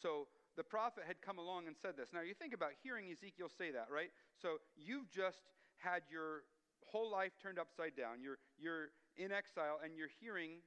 So 0.01 0.29
the 0.57 0.65
prophet 0.65 1.05
had 1.07 1.21
come 1.21 1.39
along 1.39 1.67
and 1.67 1.77
said 1.77 1.97
this. 1.97 2.09
Now 2.13 2.23
you 2.23 2.35
think 2.35 2.55
about 2.55 2.71
hearing 2.83 3.11
Ezekiel 3.11 3.49
say 3.49 3.71
that, 3.71 3.89
right? 3.93 4.11
So 4.41 4.59
you've 4.77 5.11
just 5.11 5.43
had 5.79 6.03
your 6.11 6.43
whole 6.87 7.11
life 7.11 7.33
turned 7.43 7.59
upside 7.59 7.97
down. 7.97 8.21
You're, 8.23 8.39
you're 8.59 8.91
in 9.17 9.33
exile 9.33 9.79
and 9.83 9.97
you're 9.97 10.13
hearing 10.21 10.65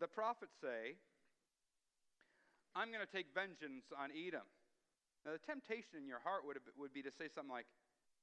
the 0.00 0.08
prophet 0.08 0.48
say, 0.60 0.96
I'm 2.74 2.88
going 2.88 3.04
to 3.04 3.12
take 3.12 3.26
vengeance 3.34 3.92
on 3.92 4.10
Edom. 4.14 4.46
Now, 5.26 5.32
the 5.36 5.42
temptation 5.42 6.00
in 6.00 6.08
your 6.08 6.20
heart 6.24 6.46
would, 6.46 6.56
would 6.78 6.94
be 6.94 7.02
to 7.02 7.12
say 7.12 7.28
something 7.28 7.52
like, 7.52 7.66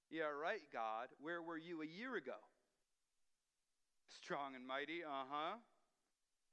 Yeah, 0.09 0.33
right, 0.33 0.65
God, 0.73 1.13
where 1.21 1.41
were 1.41 1.57
you 1.57 1.83
a 1.83 1.85
year 1.85 2.15
ago? 2.15 2.39
Strong 4.09 4.55
and 4.55 4.65
mighty, 4.65 5.03
uh 5.03 5.27
huh. 5.29 5.61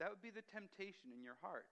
That 0.01 0.11
would 0.11 0.21
be 0.21 0.31
the 0.31 0.43
temptation 0.43 1.15
in 1.15 1.23
your 1.23 1.39
heart. 1.41 1.67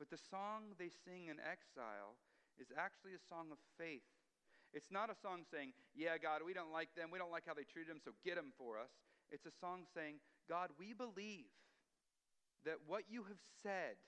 But 0.00 0.08
the 0.08 0.16
song 0.16 0.72
they 0.80 0.88
sing 0.88 1.28
in 1.28 1.36
exile 1.44 2.16
is 2.56 2.72
actually 2.72 3.12
a 3.12 3.20
song 3.28 3.52
of 3.52 3.60
faith. 3.76 4.08
It's 4.72 4.88
not 4.88 5.12
a 5.12 5.18
song 5.20 5.44
saying, 5.52 5.76
Yeah, 5.92 6.16
God, 6.16 6.40
we 6.40 6.56
don't 6.56 6.72
like 6.72 6.88
them. 6.96 7.12
We 7.12 7.20
don't 7.20 7.30
like 7.30 7.44
how 7.44 7.52
they 7.52 7.68
treated 7.68 7.92
them, 7.92 8.00
so 8.00 8.16
get 8.24 8.40
them 8.40 8.56
for 8.56 8.80
us. 8.80 8.88
It's 9.30 9.44
a 9.44 9.52
song 9.60 9.84
saying, 9.92 10.24
God, 10.48 10.72
we 10.80 10.96
believe 10.96 11.52
that 12.64 12.80
what 12.88 13.04
you 13.12 13.28
have 13.28 13.44
said, 13.62 14.00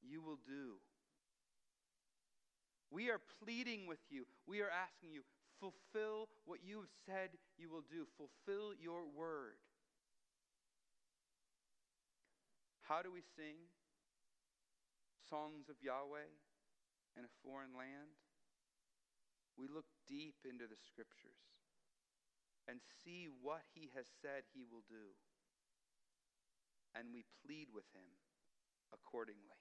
you 0.00 0.22
will 0.22 0.38
do. 0.46 0.78
We 2.90 3.10
are 3.10 3.20
pleading 3.42 3.90
with 3.90 3.98
you. 4.10 4.26
We 4.46 4.62
are 4.62 4.70
asking 4.70 5.10
you, 5.10 5.26
fulfill 5.58 6.28
what 6.46 6.60
you 6.62 6.86
have 6.86 6.94
said 7.04 7.30
you 7.58 7.68
will 7.68 7.82
do. 7.90 8.06
Fulfill 8.14 8.70
your 8.78 9.02
word. 9.10 9.58
How 12.82 13.02
do 13.02 13.10
we 13.10 13.22
sing 13.34 13.56
songs 15.30 15.68
of 15.72 15.80
Yahweh 15.80 16.30
in 17.16 17.22
a 17.24 17.36
foreign 17.44 17.72
land? 17.72 18.16
We 19.56 19.70
look 19.70 19.86
deep 20.08 20.42
into 20.42 20.66
the 20.66 20.78
scriptures 20.78 21.40
and 22.66 22.80
see 23.04 23.28
what 23.28 23.62
he 23.76 23.92
has 23.94 24.08
said 24.20 24.48
he 24.50 24.64
will 24.66 24.82
do 24.88 25.14
and 26.94 27.10
we 27.10 27.26
plead 27.42 27.68
with 27.74 27.86
him 27.90 28.06
accordingly. 28.94 29.58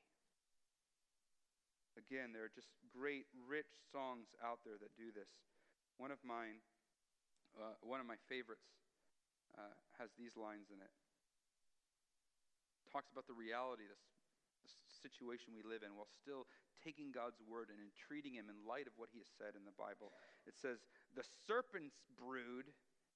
Again, 1.98 2.34
there 2.34 2.46
are 2.46 2.54
just 2.54 2.70
great, 2.90 3.26
rich 3.34 3.70
songs 3.90 4.34
out 4.42 4.62
there 4.66 4.78
that 4.82 4.94
do 4.98 5.14
this. 5.14 5.30
One 5.98 6.10
of 6.10 6.22
mine, 6.26 6.62
uh, 7.58 7.78
one 7.82 8.02
of 8.02 8.10
my 8.10 8.18
favorites, 8.30 8.66
uh, 9.58 9.74
has 10.02 10.10
these 10.18 10.34
lines 10.34 10.74
in 10.74 10.82
it. 10.82 10.94
Talks 12.90 13.10
about 13.14 13.30
the 13.30 13.38
reality, 13.38 13.86
this, 13.86 14.02
situation 15.04 15.52
we 15.52 15.68
live 15.68 15.84
in, 15.84 16.00
while 16.00 16.08
still 16.08 16.48
taking 16.80 17.12
God's 17.12 17.44
word 17.44 17.68
and 17.68 17.84
entreating 17.84 18.40
Him 18.40 18.48
in 18.48 18.64
light 18.64 18.88
of 18.88 18.96
what 18.96 19.12
He 19.12 19.20
has 19.20 19.28
said 19.36 19.60
in 19.60 19.68
the 19.68 19.76
Bible. 19.76 20.16
It 20.48 20.56
says, 20.56 20.88
"The 21.12 21.28
serpent's 21.44 22.00
brood 22.16 22.72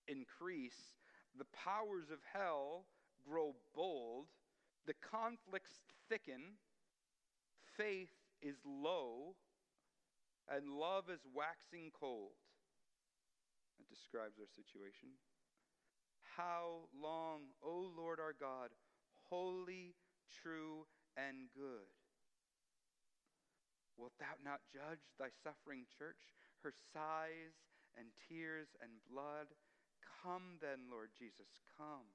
increase; 0.08 1.00
the 1.32 1.48
powers 1.56 2.12
of 2.12 2.20
hell 2.28 2.86
grow 3.24 3.56
bold, 3.76 4.28
the 4.86 4.96
conflicts 5.00 5.82
thicken, 6.10 6.60
faith 7.76 8.12
is 8.42 8.56
low, 8.66 9.36
and 10.50 10.70
love 10.70 11.10
is 11.10 11.20
waxing 11.34 11.92
cold. 11.92 12.36
That 13.78 13.90
describes 13.90 14.40
our 14.40 14.48
situation. 14.48 15.10
How 16.36 16.90
long, 17.00 17.54
O 17.64 17.92
Lord 17.98 18.20
our 18.20 18.34
God, 18.34 18.70
holy, 19.30 19.96
true, 20.32 20.86
and 21.18 21.50
good? 21.58 21.90
Wilt 23.98 24.14
thou 24.22 24.38
not 24.46 24.62
judge 24.70 25.02
thy 25.18 25.34
suffering 25.42 25.90
church, 25.90 26.22
her 26.62 26.72
sighs 26.94 27.58
and 27.98 28.14
tears 28.30 28.70
and 28.78 29.02
blood? 29.10 29.50
Come 30.22 30.62
then, 30.62 30.86
Lord 30.94 31.10
Jesus, 31.18 31.50
come. 31.76 32.06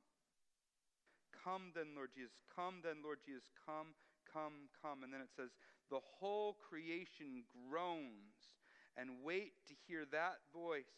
Come 1.35 1.75
then, 1.75 1.99
Lord 1.99 2.15
Jesus. 2.15 2.38
Come 2.55 2.87
then, 2.87 3.03
Lord 3.03 3.19
Jesus. 3.27 3.51
Come, 3.67 3.99
come, 4.31 4.71
come. 4.79 5.03
And 5.03 5.11
then 5.11 5.21
it 5.21 5.35
says, 5.35 5.51
The 5.91 6.03
whole 6.23 6.55
creation 6.55 7.43
groans 7.51 8.55
and 8.95 9.27
wait 9.27 9.59
to 9.67 9.75
hear 9.88 10.07
that 10.12 10.38
voice 10.55 10.95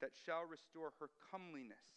that 0.00 0.12
shall 0.14 0.46
restore 0.46 0.92
her 1.00 1.10
comeliness 1.32 1.90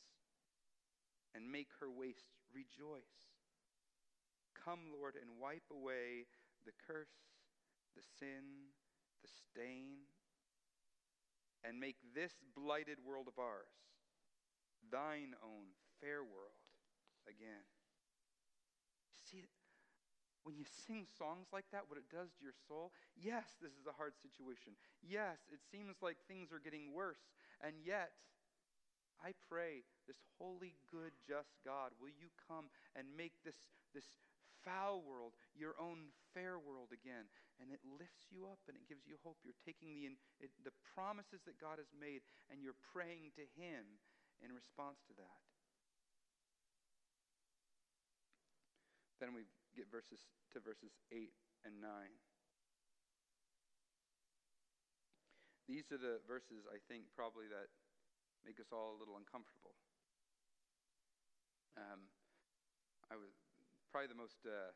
and 1.36 1.52
make 1.52 1.70
her 1.80 1.92
waste 1.92 2.34
rejoice. 2.50 3.37
Come, 4.68 4.92
Lord, 4.92 5.16
and 5.16 5.40
wipe 5.40 5.64
away 5.72 6.28
the 6.68 6.76
curse, 6.76 7.16
the 7.96 8.04
sin, 8.20 8.68
the 9.24 9.32
stain, 9.32 10.04
and 11.64 11.80
make 11.80 11.96
this 12.12 12.36
blighted 12.52 13.00
world 13.00 13.32
of 13.32 13.40
ours 13.40 13.72
thine 14.92 15.36
own 15.40 15.72
fair 16.04 16.20
world 16.20 16.60
again. 17.28 17.64
See, 19.28 19.48
when 20.44 20.56
you 20.56 20.64
sing 20.64 21.08
songs 21.18 21.48
like 21.52 21.68
that, 21.72 21.88
what 21.88 22.00
it 22.00 22.08
does 22.08 22.32
to 22.40 22.42
your 22.44 22.56
soul, 22.68 22.92
yes, 23.16 23.60
this 23.60 23.76
is 23.76 23.88
a 23.88 23.96
hard 23.96 24.16
situation. 24.20 24.80
Yes, 25.04 25.44
it 25.52 25.60
seems 25.72 26.00
like 26.00 26.16
things 26.28 26.52
are 26.56 26.64
getting 26.64 26.96
worse. 26.96 27.20
And 27.60 27.76
yet, 27.84 28.16
I 29.20 29.36
pray, 29.50 29.84
this 30.08 30.22
holy, 30.40 30.78
good, 30.88 31.12
just 31.28 31.52
God, 31.66 31.92
will 32.00 32.14
you 32.16 32.32
come 32.48 32.72
and 32.96 33.08
make 33.18 33.34
this, 33.44 33.58
this 33.92 34.08
foul 34.68 35.00
world 35.00 35.32
your 35.56 35.80
own 35.80 36.12
fair 36.36 36.60
world 36.60 36.92
again? 36.92 37.32
And 37.64 37.72
it 37.72 37.80
lifts 37.88 38.28
you 38.28 38.44
up 38.52 38.60
and 38.68 38.76
it 38.76 38.84
gives 38.92 39.08
you 39.08 39.16
hope. 39.24 39.40
You're 39.48 39.58
taking 39.64 39.88
the, 39.96 40.12
it, 40.44 40.52
the 40.68 40.76
promises 40.92 41.40
that 41.48 41.56
God 41.56 41.80
has 41.80 41.88
made 41.96 42.20
and 42.52 42.60
you're 42.60 42.78
praying 42.92 43.32
to 43.40 43.48
Him 43.56 43.98
in 44.44 44.52
response 44.52 45.00
to 45.08 45.16
that. 45.16 45.40
Then 49.24 49.34
we 49.34 49.50
get 49.74 49.90
verses 49.90 50.22
to 50.54 50.62
verses 50.62 50.94
8 51.10 51.32
and 51.66 51.82
9. 51.82 51.90
These 55.66 55.90
are 55.90 55.98
the 55.98 56.22
verses 56.30 56.70
I 56.70 56.78
think 56.86 57.10
probably 57.18 57.50
that 57.50 57.68
make 58.46 58.62
us 58.62 58.70
all 58.70 58.94
a 58.94 59.00
little 59.02 59.18
uncomfortable. 59.18 59.74
Um, 61.76 62.08
I 63.10 63.18
was 63.18 63.34
probably 63.92 64.12
the 64.12 64.20
most 64.20 64.44
uh, 64.44 64.72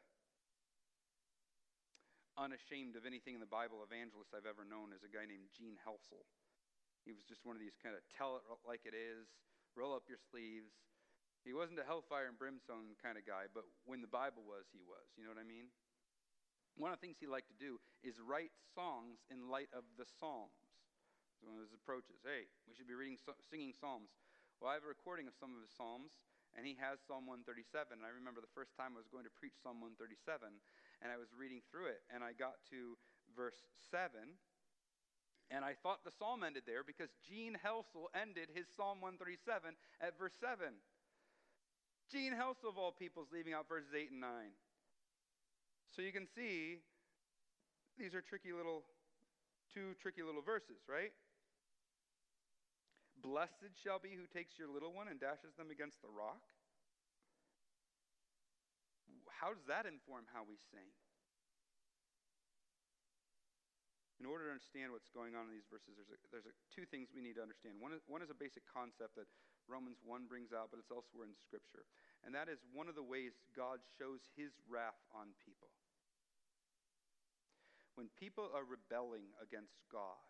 unashamed 2.39 2.95
of 2.95 3.04
anything 3.04 3.36
in 3.36 3.43
the 3.43 3.50
Bible 3.50 3.84
evangelist 3.84 4.32
I've 4.32 4.50
ever 4.50 4.63
known 4.63 4.95
is 4.95 5.04
a 5.04 5.12
guy 5.12 5.28
named 5.28 5.52
Gene 5.52 5.76
Helsel. 5.84 6.24
He 7.04 7.12
was 7.12 7.26
just 7.26 7.43
one 7.43 7.58
of 7.58 7.62
these 7.62 7.76
kind 7.82 7.97
of 7.97 8.02
tell 8.13 8.39
it 8.39 8.45
like 8.63 8.86
it 8.86 8.93
is, 8.93 9.28
roll 9.76 9.91
up 9.91 10.06
your 10.08 10.21
sleeves, 10.21 10.71
he 11.41 11.58
wasn't 11.58 11.82
a 11.82 11.86
hellfire 11.86 12.30
and 12.30 12.38
brimstone 12.38 12.93
kind 13.02 13.17
of 13.17 13.26
guy, 13.26 13.50
but 13.50 13.65
when 13.89 14.02
the 14.02 14.12
Bible 14.12 14.45
was, 14.45 14.69
he 14.69 14.82
was. 14.86 15.10
You 15.17 15.26
know 15.26 15.34
what 15.34 15.41
I 15.41 15.47
mean? 15.47 15.74
One 16.78 16.93
of 16.93 17.02
the 17.02 17.04
things 17.04 17.17
he 17.17 17.26
liked 17.26 17.50
to 17.50 17.58
do 17.58 17.82
is 18.06 18.21
write 18.21 18.54
songs 18.78 19.26
in 19.34 19.50
light 19.50 19.74
of 19.74 19.84
the 19.97 20.06
Psalms. 20.06 20.54
One 21.41 21.58
of 21.58 21.65
his 21.65 21.74
approaches. 21.74 22.21
Hey, 22.21 22.45
we 22.69 22.78
should 22.78 22.86
be 22.86 22.93
reading, 22.93 23.17
singing 23.50 23.74
Psalms. 23.74 24.13
Well, 24.62 24.69
I 24.69 24.78
have 24.78 24.86
a 24.86 24.93
recording 24.93 25.26
of 25.26 25.34
some 25.34 25.58
of 25.58 25.65
his 25.65 25.74
Psalms, 25.74 26.13
and 26.55 26.67
he 26.67 26.75
has 26.79 26.99
Psalm 27.07 27.27
137. 27.29 27.95
And 27.95 28.03
I 28.03 28.11
remember 28.11 28.43
the 28.43 28.55
first 28.55 28.75
time 28.75 28.95
I 28.95 29.01
was 29.03 29.11
going 29.11 29.27
to 29.27 29.33
preach 29.33 29.55
Psalm 29.61 29.79
137, 29.79 30.51
and 31.01 31.07
I 31.07 31.17
was 31.17 31.31
reading 31.31 31.63
through 31.71 31.91
it, 31.91 32.03
and 32.11 32.21
I 32.21 32.35
got 32.35 32.59
to 32.75 32.99
verse 33.35 33.59
7, 33.89 34.11
and 35.51 35.67
I 35.67 35.75
thought 35.83 36.07
the 36.07 36.15
psalm 36.15 36.43
ended 36.47 36.63
there 36.63 36.83
because 36.83 37.11
Gene 37.27 37.59
Helsel 37.59 38.07
ended 38.15 38.47
his 38.55 38.65
Psalm 38.71 39.03
137 39.03 39.75
at 39.99 40.15
verse 40.15 40.35
7. 40.39 40.71
Gene 42.07 42.31
Helsel, 42.31 42.71
of 42.71 42.79
all 42.79 42.91
people, 42.91 43.23
is 43.23 43.31
leaving 43.31 43.51
out 43.51 43.67
verses 43.67 43.91
8 43.91 44.11
and 44.11 44.21
9. 44.23 44.31
So 45.91 46.01
you 46.01 46.11
can 46.11 46.27
see 46.27 46.79
these 47.99 48.15
are 48.15 48.23
tricky 48.23 48.55
little, 48.55 48.83
two 49.73 49.91
tricky 49.99 50.23
little 50.23 50.41
verses, 50.41 50.79
right? 50.87 51.11
Blessed 53.21 53.77
shall 53.86 54.01
be 54.01 54.17
who 54.17 54.25
takes 54.25 54.57
your 54.57 54.67
little 54.67 54.91
one 54.91 55.05
and 55.07 55.21
dashes 55.21 55.53
them 55.53 55.69
against 55.69 56.01
the 56.01 56.10
rock. 56.10 56.41
How 59.29 59.53
does 59.53 59.65
that 59.69 59.86
inform 59.86 60.25
how 60.34 60.45
we 60.45 60.57
sing? 60.69 60.89
In 64.21 64.29
order 64.29 64.45
to 64.45 64.53
understand 64.53 64.93
what's 64.93 65.10
going 65.10 65.34
on 65.34 65.49
in 65.49 65.53
these 65.53 65.65
verses, 65.65 65.97
there's, 65.97 66.13
a, 66.13 66.17
there's 66.29 66.45
a, 66.45 66.53
two 66.69 66.86
things 66.86 67.10
we 67.10 67.25
need 67.25 67.41
to 67.41 67.45
understand. 67.45 67.81
One 67.81 67.89
is, 67.89 68.05
one 68.05 68.21
is 68.21 68.29
a 68.29 68.38
basic 68.38 68.62
concept 68.69 69.17
that 69.17 69.25
Romans 69.65 69.97
1 70.05 70.29
brings 70.29 70.53
out, 70.53 70.69
but 70.69 70.77
it's 70.77 70.93
elsewhere 70.93 71.25
in 71.25 71.34
Scripture. 71.34 71.89
And 72.21 72.29
that 72.38 72.45
is 72.45 72.62
one 72.69 72.86
of 72.86 72.93
the 72.93 73.01
ways 73.01 73.34
God 73.57 73.81
shows 73.97 74.21
his 74.38 74.53
wrath 74.69 75.01
on 75.17 75.34
people. 75.41 75.73
When 77.97 78.13
people 78.13 78.53
are 78.53 78.62
rebelling 78.62 79.34
against 79.41 79.81
God, 79.89 80.21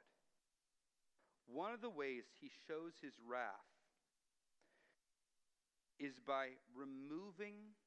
one 1.53 1.73
of 1.73 1.81
the 1.81 1.89
ways 1.89 2.23
he 2.39 2.49
shows 2.67 2.93
his 3.01 3.13
wrath 3.27 3.71
is 5.99 6.17
by 6.25 6.57
removing 6.73 7.77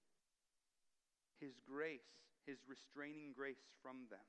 his 1.41 1.59
grace, 1.67 2.31
his 2.47 2.59
restraining 2.69 3.35
grace 3.35 3.67
from 3.83 4.07
them. 4.11 4.29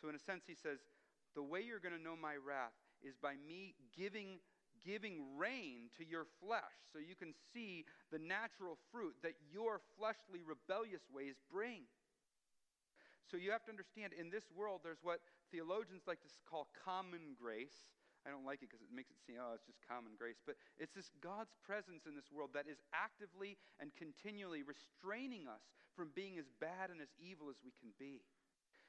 So, 0.00 0.08
in 0.08 0.14
a 0.14 0.22
sense, 0.22 0.44
he 0.46 0.56
says, 0.56 0.80
The 1.34 1.42
way 1.42 1.60
you're 1.60 1.80
going 1.80 1.96
to 1.96 2.02
know 2.02 2.16
my 2.16 2.36
wrath 2.36 2.76
is 3.04 3.14
by 3.20 3.34
me 3.36 3.74
giving, 3.96 4.40
giving 4.84 5.36
rein 5.36 5.92
to 5.98 6.04
your 6.04 6.24
flesh 6.40 6.76
so 6.92 6.98
you 6.98 7.14
can 7.16 7.32
see 7.52 7.84
the 8.12 8.18
natural 8.18 8.78
fruit 8.92 9.14
that 9.22 9.36
your 9.52 9.80
fleshly, 9.96 10.40
rebellious 10.44 11.04
ways 11.12 11.36
bring. 11.52 11.84
So, 13.30 13.36
you 13.36 13.50
have 13.52 13.64
to 13.64 13.72
understand 13.72 14.12
in 14.12 14.30
this 14.30 14.48
world, 14.54 14.80
there's 14.82 15.02
what 15.02 15.20
theologians 15.50 16.02
like 16.06 16.22
to 16.22 16.30
call 16.48 16.68
common 16.84 17.36
grace. 17.40 17.95
I 18.26 18.34
don't 18.34 18.42
like 18.42 18.58
it 18.58 18.66
because 18.66 18.82
it 18.82 18.90
makes 18.90 19.14
it 19.14 19.22
seem, 19.22 19.38
oh, 19.38 19.54
it's 19.54 19.70
just 19.70 19.78
common 19.86 20.18
grace. 20.18 20.42
But 20.42 20.58
it's 20.82 20.90
this 20.98 21.14
God's 21.22 21.54
presence 21.62 22.10
in 22.10 22.18
this 22.18 22.26
world 22.34 22.50
that 22.58 22.66
is 22.66 22.82
actively 22.90 23.54
and 23.78 23.94
continually 23.94 24.66
restraining 24.66 25.46
us 25.46 25.62
from 25.94 26.10
being 26.18 26.34
as 26.34 26.50
bad 26.58 26.90
and 26.90 26.98
as 26.98 27.14
evil 27.22 27.46
as 27.46 27.62
we 27.62 27.70
can 27.70 27.94
be. 28.02 28.26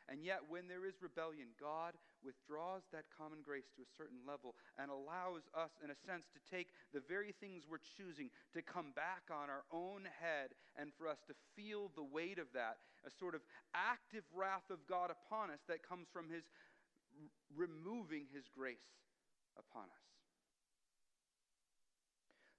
And 0.09 0.23
yet, 0.23 0.39
when 0.47 0.71
there 0.71 0.87
is 0.87 1.03
rebellion, 1.03 1.51
God 1.59 1.99
withdraws 2.23 2.87
that 2.95 3.11
common 3.11 3.43
grace 3.43 3.67
to 3.75 3.83
a 3.83 3.95
certain 3.99 4.23
level 4.23 4.55
and 4.79 4.87
allows 4.87 5.51
us, 5.51 5.75
in 5.83 5.91
a 5.91 5.99
sense, 6.07 6.31
to 6.31 6.39
take 6.47 6.71
the 6.95 7.03
very 7.03 7.35
things 7.43 7.67
we're 7.67 7.83
choosing 7.83 8.31
to 8.55 8.63
come 8.63 8.95
back 8.95 9.27
on 9.27 9.51
our 9.51 9.67
own 9.67 10.07
head 10.07 10.55
and 10.79 10.95
for 10.95 11.11
us 11.11 11.19
to 11.27 11.35
feel 11.59 11.91
the 11.93 12.07
weight 12.07 12.39
of 12.39 12.47
that, 12.55 12.79
a 13.03 13.11
sort 13.11 13.35
of 13.35 13.43
active 13.75 14.23
wrath 14.31 14.71
of 14.71 14.79
God 14.87 15.11
upon 15.11 15.51
us 15.51 15.59
that 15.67 15.83
comes 15.83 16.07
from 16.07 16.31
His 16.31 16.47
removing 17.51 18.31
His 18.31 18.47
grace 18.47 18.87
upon 19.57 19.89
us. 19.89 20.07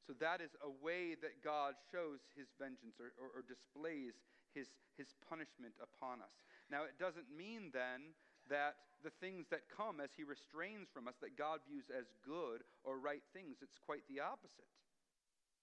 So 0.08 0.16
that 0.24 0.40
is 0.40 0.56
a 0.64 0.72
way 0.72 1.16
that 1.20 1.44
God 1.44 1.76
shows 1.92 2.24
his 2.32 2.48
vengeance 2.56 2.96
or, 2.96 3.12
or, 3.20 3.28
or, 3.36 3.42
displays 3.44 4.16
his, 4.56 4.72
his 4.96 5.12
punishment 5.28 5.76
upon 5.84 6.24
us. 6.24 6.32
Now, 6.72 6.88
it 6.88 6.96
doesn't 6.96 7.28
mean 7.28 7.68
then 7.76 8.16
that 8.48 8.80
the 9.04 9.12
things 9.20 9.46
that 9.52 9.68
come 9.68 10.00
as 10.00 10.08
he 10.16 10.24
restrains 10.24 10.88
from 10.88 11.12
us 11.12 11.20
that 11.20 11.36
God 11.36 11.60
views 11.68 11.92
as 11.92 12.08
good 12.24 12.64
or 12.88 12.96
right 12.96 13.22
things. 13.36 13.60
It's 13.60 13.76
quite 13.84 14.00
the 14.08 14.24
opposite. 14.24 14.72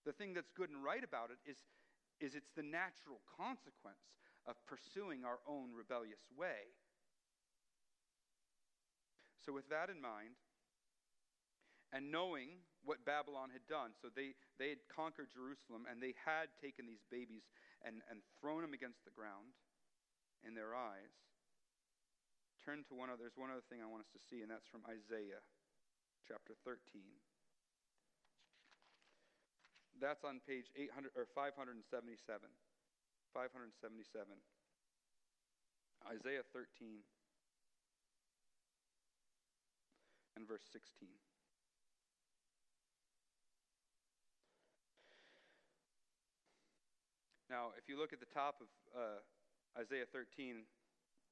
The 0.05 0.13
thing 0.13 0.37
that's 0.37 0.53
good 0.53 0.69
and 0.69 0.85
right 0.85 1.03
about 1.03 1.33
it 1.33 1.41
is, 1.49 1.57
is 2.21 2.37
it's 2.37 2.53
the 2.53 2.63
natural 2.63 3.25
consequence 3.25 4.13
of 4.45 4.53
pursuing 4.69 5.25
our 5.25 5.41
own 5.49 5.73
rebellious 5.73 6.21
way. 6.37 6.69
So, 9.41 9.53
with 9.53 9.69
that 9.69 9.89
in 9.89 10.01
mind, 10.01 10.37
and 11.95 12.11
knowing 12.11 12.59
what 12.83 13.07
Babylon 13.07 13.55
had 13.55 13.63
done. 13.71 13.95
So 14.03 14.11
they, 14.11 14.35
they 14.59 14.75
had 14.75 14.83
conquered 14.91 15.31
Jerusalem 15.31 15.87
and 15.87 16.03
they 16.03 16.11
had 16.27 16.51
taken 16.59 16.83
these 16.83 17.07
babies 17.07 17.47
and, 17.87 18.03
and 18.11 18.19
thrown 18.43 18.59
them 18.67 18.75
against 18.75 19.07
the 19.07 19.15
ground 19.15 19.55
in 20.43 20.51
their 20.51 20.75
eyes. 20.75 21.15
Turn 22.59 22.83
to 22.91 22.93
one 22.99 23.07
other, 23.07 23.23
there's 23.23 23.39
one 23.39 23.47
other 23.47 23.63
thing 23.71 23.79
I 23.79 23.87
want 23.87 24.03
us 24.03 24.11
to 24.11 24.19
see, 24.19 24.43
and 24.43 24.51
that's 24.51 24.67
from 24.67 24.83
Isaiah 24.83 25.39
chapter 26.27 26.57
13. 26.67 26.81
That's 29.95 30.27
on 30.27 30.43
page 30.43 30.67
800 30.75 31.15
or 31.15 31.23
577. 31.31 31.79
577. 33.31 34.35
Isaiah 36.11 36.43
13 36.51 36.99
and 40.35 40.43
verse 40.43 40.65
16. 40.75 41.07
Now, 47.55 47.71
if 47.79 47.87
you 47.87 47.95
look 47.95 48.11
at 48.11 48.19
the 48.19 48.27
top 48.35 48.59
of 48.59 48.67
uh, 48.91 49.23
Isaiah 49.79 50.03
13, 50.11 50.67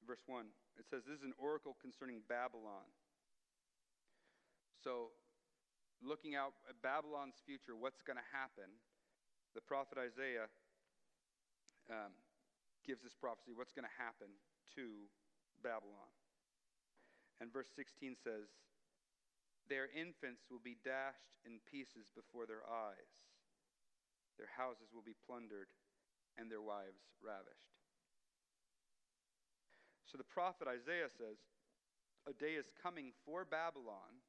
verse 0.08 0.24
1, 0.24 0.48
it 0.80 0.88
says, 0.88 1.04
This 1.04 1.20
is 1.20 1.28
an 1.28 1.36
oracle 1.36 1.76
concerning 1.84 2.24
Babylon. 2.32 2.88
So, 4.80 5.12
looking 6.00 6.32
out 6.32 6.56
at 6.64 6.80
Babylon's 6.80 7.44
future, 7.44 7.76
what's 7.76 8.00
going 8.00 8.16
to 8.16 8.30
happen, 8.32 8.72
the 9.52 9.60
prophet 9.60 10.00
Isaiah 10.00 10.48
um, 11.92 12.16
gives 12.88 13.04
this 13.04 13.20
prophecy 13.20 13.52
what's 13.52 13.76
going 13.76 13.84
to 13.84 13.98
happen 14.00 14.32
to 14.80 15.12
Babylon. 15.60 16.08
And 17.44 17.52
verse 17.52 17.68
16 17.76 18.16
says, 18.24 18.48
Their 19.68 19.92
infants 19.92 20.48
will 20.48 20.64
be 20.64 20.80
dashed 20.88 21.36
in 21.44 21.60
pieces 21.68 22.16
before 22.16 22.48
their 22.48 22.64
eyes, 22.64 23.12
their 24.40 24.56
houses 24.56 24.96
will 24.96 25.04
be 25.04 25.20
plundered 25.28 25.68
and 26.38 26.50
their 26.50 26.62
wives 26.62 27.02
ravished. 27.22 27.74
So 30.06 30.22
the 30.22 30.30
prophet 30.30 30.70
Isaiah 30.70 31.10
says, 31.10 31.42
A 32.30 32.34
day 32.38 32.54
is 32.54 32.70
coming 32.82 33.18
for 33.26 33.46
Babylon 33.46 34.22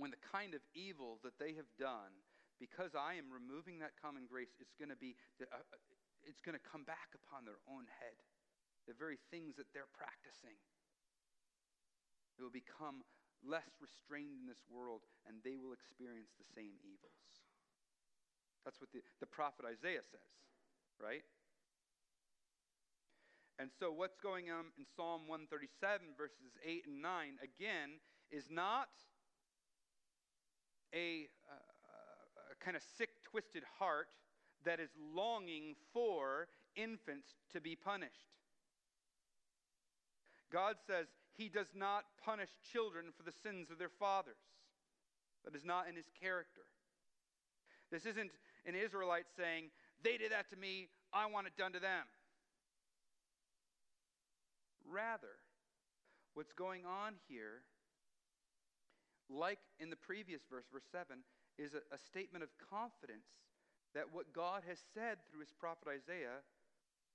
when 0.00 0.10
the 0.10 0.24
kind 0.32 0.56
of 0.56 0.64
evil 0.72 1.20
that 1.22 1.36
they 1.36 1.52
have 1.54 1.68
done, 1.76 2.10
because 2.56 2.96
I 2.96 3.20
am 3.20 3.28
removing 3.28 3.78
that 3.84 4.00
common 4.00 4.24
grace, 4.24 4.56
it's 4.56 4.74
going 4.74 4.88
to 4.88 4.96
be, 4.96 5.12
uh, 5.38 5.46
uh, 5.52 5.76
it's 6.24 6.40
going 6.40 6.56
to 6.56 6.66
come 6.66 6.88
back 6.88 7.12
upon 7.12 7.44
their 7.44 7.60
own 7.68 7.84
head. 8.00 8.16
The 8.88 8.96
very 8.96 9.20
things 9.28 9.60
that 9.60 9.68
they're 9.76 9.92
practicing. 9.92 10.56
It 12.34 12.40
will 12.40 12.50
become 12.50 13.04
less 13.44 13.68
restrained 13.76 14.40
in 14.40 14.48
this 14.48 14.64
world, 14.72 15.04
and 15.28 15.44
they 15.44 15.60
will 15.60 15.76
experience 15.76 16.32
the 16.40 16.48
same 16.56 16.80
evils. 16.80 17.20
That's 18.64 18.80
what 18.80 18.92
the, 18.92 19.04
the 19.20 19.28
prophet 19.28 19.68
Isaiah 19.68 20.04
says 20.04 20.32
right? 21.02 21.22
And 23.58 23.70
so, 23.78 23.92
what's 23.92 24.16
going 24.16 24.50
on 24.50 24.66
in 24.78 24.84
Psalm 24.96 25.28
137, 25.28 26.16
verses 26.16 26.56
8 26.64 26.84
and 26.86 27.02
9, 27.02 27.38
again, 27.44 28.00
is 28.30 28.44
not 28.50 28.88
a, 30.94 31.28
uh, 31.44 32.52
a 32.52 32.64
kind 32.64 32.76
of 32.76 32.82
sick, 32.96 33.10
twisted 33.22 33.62
heart 33.78 34.08
that 34.64 34.80
is 34.80 34.90
longing 35.14 35.74
for 35.92 36.48
infants 36.74 37.28
to 37.52 37.60
be 37.60 37.76
punished. 37.76 38.32
God 40.50 40.76
says 40.86 41.06
he 41.36 41.48
does 41.48 41.68
not 41.74 42.04
punish 42.24 42.50
children 42.72 43.06
for 43.16 43.22
the 43.22 43.32
sins 43.42 43.70
of 43.70 43.78
their 43.78 43.88
fathers. 43.88 44.40
That 45.44 45.54
is 45.54 45.64
not 45.64 45.88
in 45.88 45.96
his 45.96 46.10
character. 46.20 46.62
This 47.90 48.06
isn't 48.06 48.30
an 48.66 48.74
Israelite 48.74 49.26
saying, 49.36 49.70
they 50.02 50.16
did 50.16 50.32
that 50.32 50.50
to 50.50 50.56
me. 50.56 50.88
I 51.12 51.26
want 51.26 51.46
it 51.46 51.56
done 51.56 51.72
to 51.72 51.80
them. 51.80 52.06
Rather, 54.88 55.38
what's 56.34 56.52
going 56.52 56.84
on 56.84 57.14
here, 57.28 57.62
like 59.28 59.58
in 59.78 59.90
the 59.90 59.96
previous 59.96 60.40
verse, 60.50 60.64
verse 60.72 60.86
7, 60.90 61.18
is 61.58 61.74
a, 61.74 61.82
a 61.94 61.98
statement 61.98 62.42
of 62.42 62.50
confidence 62.70 63.26
that 63.94 64.12
what 64.12 64.32
God 64.32 64.62
has 64.66 64.78
said 64.94 65.18
through 65.30 65.40
his 65.40 65.52
prophet 65.52 65.88
Isaiah 65.88 66.42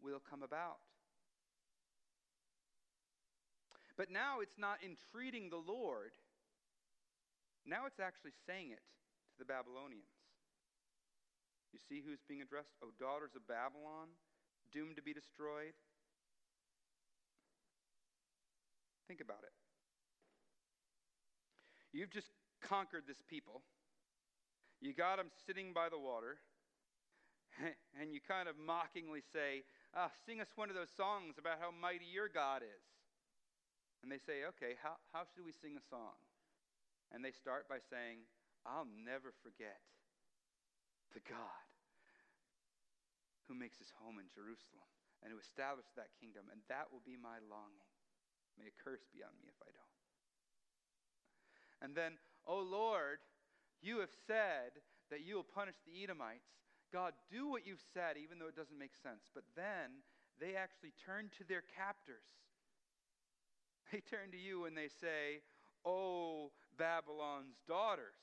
will 0.02 0.21
come 0.30 0.43
about. 0.43 0.80
But 3.98 4.12
now 4.12 4.39
it's 4.41 4.58
not 4.58 4.80
entreating 4.84 5.50
the 5.50 5.60
Lord. 5.60 6.12
Now 7.65 7.86
it's 7.88 8.00
actually 8.00 8.36
saying 8.45 8.71
it 8.71 8.84
to 9.32 9.39
the 9.39 9.45
Babylonians. 9.45 10.14
You 11.75 11.83
see 11.91 11.99
who's 11.99 12.23
being 12.23 12.39
addressed? 12.39 12.71
O 12.79 12.95
daughters 12.95 13.35
of 13.35 13.43
Babylon, 13.51 14.07
doomed 14.71 14.95
to 14.95 15.03
be 15.03 15.11
destroyed. 15.11 15.75
Think 19.11 19.19
about 19.19 19.43
it. 19.43 19.52
You've 21.91 22.15
just 22.15 22.31
conquered 22.63 23.04
this 23.12 23.19
people. 23.27 23.60
You 24.79 24.95
got 24.95 25.17
them 25.17 25.27
sitting 25.45 25.73
by 25.75 25.91
the 25.91 26.00
water, 26.00 26.39
and 28.00 28.13
you 28.13 28.23
kind 28.23 28.47
of 28.47 28.56
mockingly 28.56 29.19
say, 29.35 29.67
ah, 29.91 30.12
Sing 30.25 30.39
us 30.39 30.47
one 30.56 30.69
of 30.69 30.79
those 30.79 30.95
songs 30.95 31.35
about 31.37 31.60
how 31.60 31.75
mighty 31.75 32.08
your 32.08 32.29
God 32.31 32.63
is. 32.63 32.87
And 34.02 34.10
they 34.10 34.23
say, 34.23 34.47
Okay, 34.56 34.79
how, 34.81 34.95
how 35.12 35.27
should 35.27 35.43
we 35.43 35.52
sing 35.52 35.75
a 35.75 35.83
song? 35.91 36.15
And 37.12 37.19
they 37.19 37.35
start 37.35 37.67
by 37.67 37.83
saying, 37.91 38.23
I'll 38.65 38.87
never 39.04 39.35
forget 39.43 39.83
the 41.12 41.19
God 41.27 41.64
who 43.48 43.56
makes 43.56 43.77
his 43.77 43.93
home 44.02 44.17
in 44.17 44.27
Jerusalem 44.29 44.89
and 45.21 45.31
who 45.33 45.39
established 45.39 45.93
that 45.98 46.13
kingdom, 46.21 46.50
and 46.52 46.62
that 46.69 46.89
will 46.91 47.02
be 47.06 47.17
my 47.17 47.41
longing. 47.50 47.89
May 48.58 48.71
a 48.71 48.75
curse 48.81 49.04
be 49.12 49.25
on 49.25 49.33
me 49.41 49.50
if 49.50 49.60
I 49.62 49.71
don't. 49.73 49.96
And 51.83 51.91
then, 51.96 52.17
O 52.48 52.60
oh 52.60 52.63
Lord, 52.63 53.19
You 53.81 54.00
have 54.00 54.13
said 54.25 54.81
that 55.12 55.21
you 55.21 55.35
will 55.35 55.46
punish 55.46 55.75
the 55.85 56.02
Edomites. 56.02 56.50
God, 56.91 57.13
do 57.29 57.48
what 57.48 57.67
you've 57.67 57.83
said, 57.93 58.17
even 58.17 58.39
though 58.39 58.48
it 58.48 58.56
doesn't 58.56 58.79
make 58.79 58.96
sense. 58.96 59.29
But 59.29 59.43
then 59.56 60.02
they 60.39 60.56
actually 60.56 60.93
turn 61.06 61.29
to 61.37 61.43
their 61.43 61.62
captors. 61.62 62.25
They 63.91 64.02
turn 64.02 64.31
to 64.31 64.37
you 64.37 64.65
and 64.65 64.75
they 64.75 64.89
say, 64.89 65.46
Oh, 65.85 66.50
Babylon's 66.79 67.62
daughters. 67.67 68.17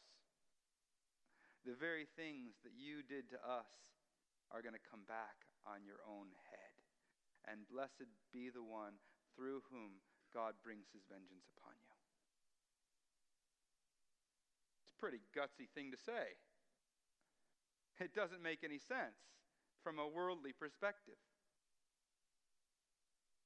The 1.64 1.78
very 1.78 2.08
things 2.16 2.58
that 2.64 2.74
you 2.74 3.06
did 3.06 3.30
to 3.30 3.38
us 3.38 3.70
are 4.52 4.60
going 4.60 4.76
to 4.76 4.90
come 4.92 5.08
back 5.08 5.48
on 5.64 5.82
your 5.82 6.04
own 6.04 6.28
head. 6.52 6.76
And 7.48 7.66
blessed 7.66 8.06
be 8.30 8.52
the 8.52 8.62
one 8.62 9.00
through 9.34 9.66
whom 9.72 9.98
God 10.30 10.54
brings 10.62 10.86
his 10.92 11.02
vengeance 11.08 11.48
upon 11.56 11.74
you. 11.80 11.92
It's 14.84 14.94
a 14.94 15.00
pretty 15.00 15.24
gutsy 15.34 15.66
thing 15.72 15.90
to 15.90 15.98
say. 15.98 16.38
It 17.98 18.14
doesn't 18.14 18.44
make 18.44 18.62
any 18.62 18.78
sense 18.78 19.18
from 19.82 19.98
a 19.98 20.06
worldly 20.06 20.54
perspective. 20.54 21.18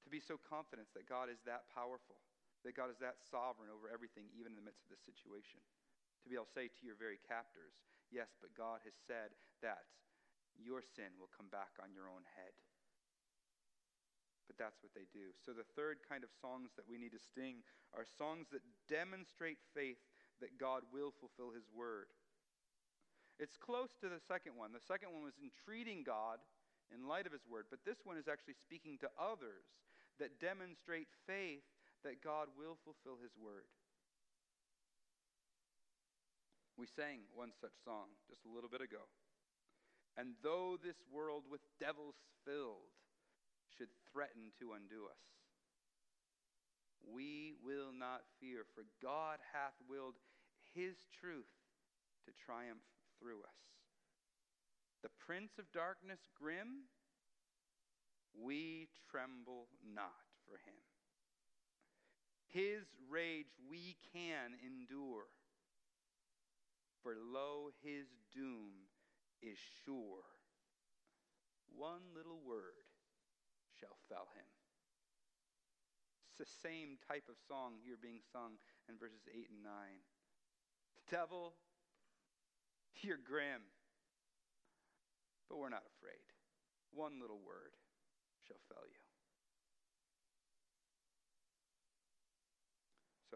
To 0.05 0.11
be 0.13 0.23
so 0.23 0.39
confident 0.39 0.87
that 0.95 1.11
God 1.11 1.33
is 1.33 1.43
that 1.49 1.67
powerful, 1.73 2.21
that 2.63 2.79
God 2.79 2.95
is 2.95 3.01
that 3.03 3.19
sovereign 3.27 3.73
over 3.73 3.91
everything, 3.91 4.31
even 4.37 4.55
in 4.55 4.59
the 4.59 4.63
midst 4.63 4.87
of 4.87 4.93
this 4.93 5.03
situation. 5.03 5.59
To 6.23 6.31
be 6.31 6.39
able 6.39 6.47
to 6.47 6.55
say 6.55 6.71
to 6.71 6.83
your 6.87 6.95
very 6.95 7.19
captors, 7.27 7.75
yes, 8.15 8.31
but 8.39 8.55
God 8.55 8.87
has 8.87 8.95
said 8.95 9.35
that 9.67 9.91
your 10.61 10.81
sin 10.83 11.17
will 11.21 11.31
come 11.33 11.49
back 11.49 11.77
on 11.83 11.93
your 11.93 12.09
own 12.09 12.25
head. 12.37 12.55
But 14.47 14.57
that's 14.57 14.79
what 14.81 14.95
they 14.95 15.11
do. 15.11 15.35
So, 15.43 15.51
the 15.51 15.67
third 15.75 16.07
kind 16.07 16.23
of 16.23 16.31
songs 16.31 16.71
that 16.79 16.87
we 16.87 17.03
need 17.03 17.11
to 17.13 17.23
sing 17.35 17.67
are 17.91 18.07
songs 18.07 18.47
that 18.55 18.63
demonstrate 18.87 19.59
faith 19.75 19.99
that 20.39 20.55
God 20.55 20.87
will 20.95 21.11
fulfill 21.11 21.51
his 21.51 21.67
word. 21.75 22.07
It's 23.43 23.59
close 23.59 23.93
to 24.01 24.09
the 24.09 24.23
second 24.23 24.57
one. 24.57 24.73
The 24.73 24.87
second 24.87 25.13
one 25.13 25.27
was 25.27 25.37
entreating 25.43 26.07
God 26.07 26.41
in 26.89 27.11
light 27.11 27.27
of 27.27 27.35
his 27.35 27.45
word, 27.45 27.67
but 27.69 27.85
this 27.85 28.07
one 28.07 28.17
is 28.17 28.31
actually 28.31 28.57
speaking 28.57 28.97
to 29.03 29.11
others 29.19 29.67
that 30.23 30.41
demonstrate 30.41 31.11
faith 31.27 31.67
that 32.05 32.23
God 32.23 32.49
will 32.57 32.79
fulfill 32.87 33.21
his 33.21 33.35
word. 33.37 33.69
We 36.79 36.87
sang 36.87 37.25
one 37.33 37.53
such 37.57 37.75
song 37.85 38.13
just 38.29 38.45
a 38.45 38.53
little 38.53 38.69
bit 38.69 38.81
ago. 38.81 39.09
And 40.17 40.33
though 40.43 40.79
this 40.83 40.97
world 41.13 41.45
with 41.51 41.61
devils 41.79 42.17
filled 42.45 42.97
should 43.77 43.93
threaten 44.13 44.53
to 44.59 44.73
undo 44.73 45.05
us, 45.05 45.21
we 47.13 47.53
will 47.63 47.93
not 47.93 48.23
fear, 48.41 48.65
for 48.75 48.85
God 49.03 49.39
hath 49.53 49.77
willed 49.89 50.17
his 50.75 50.97
truth 51.21 51.53
to 52.25 52.33
triumph 52.33 52.83
through 53.21 53.41
us. 53.41 53.61
The 55.03 55.11
prince 55.25 55.53
of 55.59 55.71
darkness 55.73 56.21
grim, 56.41 56.89
we 58.35 58.89
tremble 59.11 59.69
not 59.95 60.27
for 60.49 60.57
him. 60.65 60.81
His 62.49 62.87
rage 63.09 63.53
we 63.71 63.97
can 64.13 64.57
endure, 64.65 65.29
for 67.03 67.15
lo, 67.15 67.71
his 67.85 68.07
doom 68.35 68.89
is 69.43 69.59
sure. 69.85 70.25
One 71.75 72.15
little 72.17 72.41
word 72.41 72.89
shall 73.79 73.97
fell 74.09 74.29
him. 74.35 74.49
It's 76.27 76.41
the 76.41 76.69
same 76.69 76.99
type 77.09 77.29
of 77.29 77.37
song 77.49 77.81
here 77.85 77.97
being 78.01 78.21
sung 78.33 78.61
in 78.89 78.99
verses 78.99 79.25
8 79.29 79.49
and 79.49 79.63
9. 79.65 79.73
Devil, 81.11 81.55
you're 83.01 83.21
grim. 83.21 83.63
But 85.49 85.59
we're 85.59 85.71
not 85.71 85.87
afraid. 85.87 86.27
One 86.93 87.21
little 87.21 87.41
word 87.41 87.77
shall 88.47 88.61
fell 88.69 88.85
you. 88.85 89.06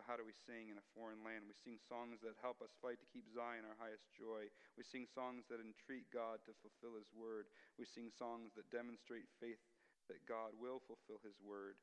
How 0.07 0.17
do 0.17 0.25
we 0.25 0.37
sing 0.47 0.73
in 0.73 0.81
a 0.81 0.91
foreign 0.97 1.21
land? 1.21 1.45
We 1.45 1.57
sing 1.57 1.77
songs 1.77 2.21
that 2.25 2.39
help 2.41 2.65
us 2.65 2.73
fight 2.81 3.01
to 3.01 3.13
keep 3.13 3.29
Zion 3.29 3.69
our 3.69 3.77
highest 3.77 4.09
joy. 4.17 4.49
We 4.75 4.85
sing 4.85 5.05
songs 5.11 5.49
that 5.53 5.61
entreat 5.61 6.09
God 6.09 6.41
to 6.49 6.57
fulfill 6.65 6.97
His 6.97 7.09
word. 7.13 7.51
We 7.77 7.85
sing 7.85 8.09
songs 8.09 8.57
that 8.57 8.73
demonstrate 8.73 9.29
faith 9.39 9.61
that 10.09 10.25
God 10.25 10.57
will 10.57 10.81
fulfill 10.85 11.21
His 11.21 11.37
word. 11.43 11.77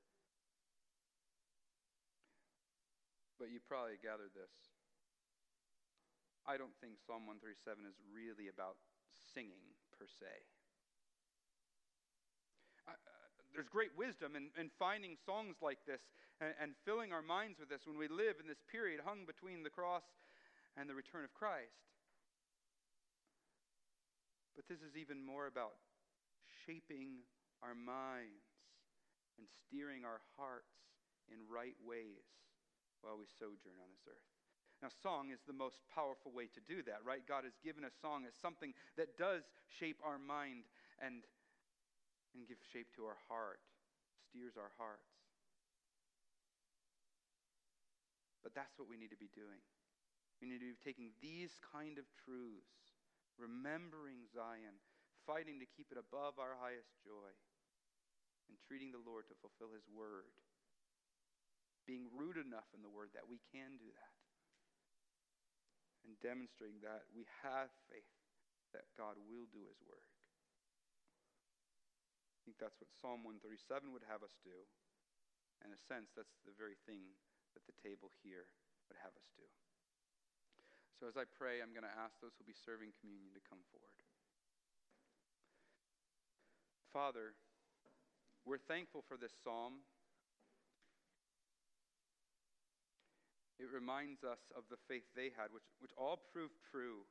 But 3.38 3.54
you 3.54 3.62
probably 3.62 4.02
gathered 4.02 4.34
this. 4.34 4.54
I 6.50 6.58
don't 6.58 6.74
think 6.82 6.98
Psalm 7.04 7.28
137 7.30 7.86
is 7.86 8.00
really 8.10 8.50
about 8.50 8.82
singing 9.36 9.78
per 9.94 10.10
se. 10.10 10.32
There's 13.54 13.70
great 13.70 13.96
wisdom 13.98 14.36
in, 14.36 14.50
in, 14.60 14.70
finding 14.78 15.16
songs 15.26 15.58
like 15.62 15.80
this 15.88 16.02
and, 16.42 16.54
and 16.62 16.72
filling 16.86 17.12
our 17.12 17.22
minds 17.22 17.60
with 17.60 17.70
this 17.70 17.88
when 17.88 17.98
we 17.98 18.08
live 18.08 18.38
in 18.40 18.48
this 18.48 18.62
period 18.70 19.02
hung 19.04 19.26
between 19.26 19.64
the 19.64 19.74
cross 19.74 20.04
and 20.76 20.90
the 20.90 20.94
return 20.94 21.24
of 21.24 21.34
Christ. 21.34 21.88
But 24.56 24.68
this 24.68 24.82
is 24.82 24.98
even 24.98 25.22
more 25.22 25.48
about 25.48 25.78
shaping 26.66 27.26
our 27.62 27.74
minds 27.74 28.46
and 29.38 29.46
steering 29.66 30.06
our 30.06 30.22
hearts 30.38 30.74
in 31.30 31.38
right 31.46 31.78
ways 31.86 32.26
while 33.02 33.18
we 33.18 33.30
sojourn 33.38 33.78
on 33.78 33.90
this 33.94 34.06
earth. 34.10 34.30
Now, 34.82 34.94
song 35.02 35.34
is 35.34 35.42
the 35.46 35.58
most 35.58 35.82
powerful 35.90 36.30
way 36.30 36.46
to 36.54 36.62
do 36.62 36.86
that, 36.86 37.02
right? 37.02 37.26
God 37.26 37.46
has 37.46 37.58
given 37.66 37.82
us 37.82 37.98
song 37.98 38.30
as 38.30 38.38
something 38.38 38.78
that 38.94 39.18
does 39.18 39.42
shape 39.66 39.98
our 40.06 40.22
mind 40.22 40.70
and, 41.02 41.26
and 42.36 42.48
give 42.48 42.60
shape 42.74 42.92
to 42.96 43.06
our 43.08 43.20
heart, 43.28 43.62
steers 44.28 44.56
our 44.56 44.72
hearts. 44.76 45.08
But 48.42 48.56
that's 48.56 48.76
what 48.80 48.88
we 48.88 48.96
need 48.96 49.12
to 49.12 49.20
be 49.20 49.32
doing. 49.36 49.60
We 50.40 50.48
need 50.48 50.64
to 50.64 50.72
be 50.72 50.80
taking 50.80 51.12
these 51.20 51.58
kind 51.60 51.98
of 51.98 52.08
truths, 52.24 52.96
remembering 53.36 54.24
Zion, 54.32 54.80
fighting 55.26 55.60
to 55.60 55.68
keep 55.68 55.92
it 55.92 56.00
above 56.00 56.40
our 56.40 56.56
highest 56.56 56.94
joy, 57.04 57.32
and 58.48 58.56
treating 58.64 58.96
the 58.96 59.04
Lord 59.04 59.28
to 59.28 59.36
fulfill 59.44 59.76
His 59.76 59.84
word, 59.92 60.32
being 61.84 62.08
rooted 62.16 62.48
enough 62.48 62.70
in 62.72 62.80
the 62.80 62.92
word 62.92 63.12
that 63.18 63.28
we 63.28 63.44
can 63.52 63.76
do 63.76 63.90
that 63.92 64.18
and 66.08 66.16
demonstrating 66.24 66.80
that 66.80 67.04
we 67.12 67.28
have 67.44 67.68
faith 67.92 68.16
that 68.72 68.88
God 68.96 69.20
will 69.28 69.52
do 69.52 69.60
his 69.68 69.80
work. 69.84 70.08
I 72.48 72.56
think 72.56 72.64
that's 72.64 72.80
what 72.80 72.88
Psalm 72.96 73.28
137 73.28 73.92
would 73.92 74.08
have 74.08 74.24
us 74.24 74.40
do. 74.40 74.56
In 75.68 75.76
a 75.76 75.80
sense, 75.92 76.16
that's 76.16 76.40
the 76.48 76.56
very 76.56 76.80
thing 76.88 77.04
that 77.52 77.68
the 77.68 77.76
table 77.76 78.08
here 78.24 78.48
would 78.88 78.96
have 79.04 79.12
us 79.20 79.28
do. 79.36 79.44
So 80.96 81.12
as 81.12 81.20
I 81.20 81.28
pray, 81.28 81.60
I'm 81.60 81.76
going 81.76 81.84
to 81.84 81.92
ask 82.00 82.16
those 82.24 82.40
who'll 82.40 82.48
be 82.48 82.56
serving 82.56 82.96
communion 83.04 83.36
to 83.36 83.44
come 83.44 83.60
forward. 83.68 84.00
Father, 86.96 87.36
we're 88.48 88.64
thankful 88.64 89.04
for 89.04 89.20
this 89.20 89.36
psalm. 89.44 89.84
It 93.60 93.68
reminds 93.76 94.24
us 94.24 94.40
of 94.56 94.64
the 94.72 94.80
faith 94.88 95.04
they 95.20 95.36
had, 95.36 95.52
which, 95.52 95.68
which 95.84 95.92
all 96.00 96.16
proved 96.32 96.56
true. 96.64 97.04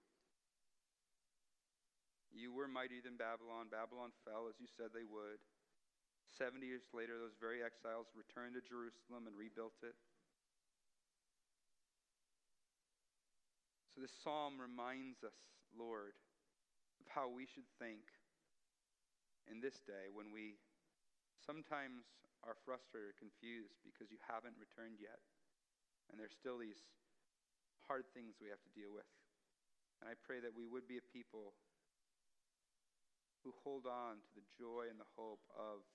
You 2.37 2.53
were 2.53 2.69
mightier 2.69 3.01
than 3.01 3.17
Babylon. 3.17 3.73
Babylon 3.73 4.13
fell 4.29 4.45
as 4.45 4.61
you 4.61 4.69
said 4.69 4.93
they 4.93 5.09
would. 5.09 5.41
Seventy 6.29 6.69
years 6.69 6.85
later, 6.93 7.17
those 7.17 7.33
very 7.41 7.65
exiles 7.65 8.13
returned 8.13 8.61
to 8.61 8.63
Jerusalem 8.63 9.25
and 9.25 9.33
rebuilt 9.33 9.81
it. 9.81 9.97
So, 13.97 14.05
this 14.05 14.13
psalm 14.21 14.61
reminds 14.61 15.25
us, 15.25 15.33
Lord, 15.73 16.13
of 17.01 17.09
how 17.09 17.33
we 17.33 17.49
should 17.49 17.65
think 17.81 18.05
in 19.49 19.65
this 19.65 19.81
day 19.89 20.13
when 20.13 20.29
we 20.29 20.61
sometimes 21.41 22.05
are 22.45 22.61
frustrated 22.69 23.17
or 23.17 23.17
confused 23.17 23.81
because 23.81 24.13
you 24.13 24.21
haven't 24.21 24.61
returned 24.61 25.01
yet. 25.01 25.25
And 26.13 26.21
there's 26.21 26.37
still 26.37 26.61
these 26.61 26.85
hard 27.89 28.05
things 28.13 28.37
we 28.37 28.53
have 28.53 28.61
to 28.61 28.73
deal 28.77 28.93
with. 28.93 29.09
And 30.05 30.13
I 30.13 30.15
pray 30.21 30.45
that 30.45 30.53
we 30.53 30.69
would 30.69 30.85
be 30.85 31.01
a 31.01 31.07
people 31.09 31.57
who 33.47 33.55
hold 33.63 33.87
on 33.87 34.19
to 34.19 34.31
the 34.35 34.43
joy 34.59 34.91
and 34.91 34.99
the 34.99 35.15
hope 35.15 35.47
of 35.55 35.87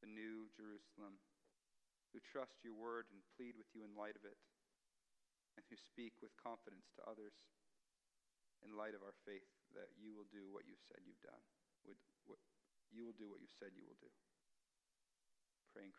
the 0.00 0.08
new 0.08 0.48
Jerusalem, 0.56 1.20
who 2.16 2.18
trust 2.24 2.64
your 2.64 2.72
word 2.72 3.04
and 3.12 3.20
plead 3.36 3.60
with 3.60 3.68
you 3.76 3.84
in 3.84 3.92
light 3.92 4.16
of 4.16 4.24
it, 4.24 4.40
and 5.60 5.68
who 5.68 5.76
speak 5.76 6.16
with 6.24 6.32
confidence 6.40 6.88
to 6.96 7.04
others 7.04 7.36
in 8.64 8.72
light 8.72 8.96
of 8.96 9.04
our 9.04 9.12
faith 9.28 9.44
that 9.76 9.92
you 10.00 10.16
will 10.16 10.24
do 10.32 10.48
what 10.48 10.64
you've 10.64 10.80
said 10.88 11.04
you've 11.04 11.20
done. 11.20 11.44
You 12.88 13.04
will 13.04 13.12
do 13.20 13.28
what 13.28 13.44
you've 13.44 13.52
said 13.60 13.76
you 13.76 13.84
will 13.84 14.00
do. 14.00 14.08
Pray 15.76 15.84
in 15.84 15.90
Christ. 15.90 15.92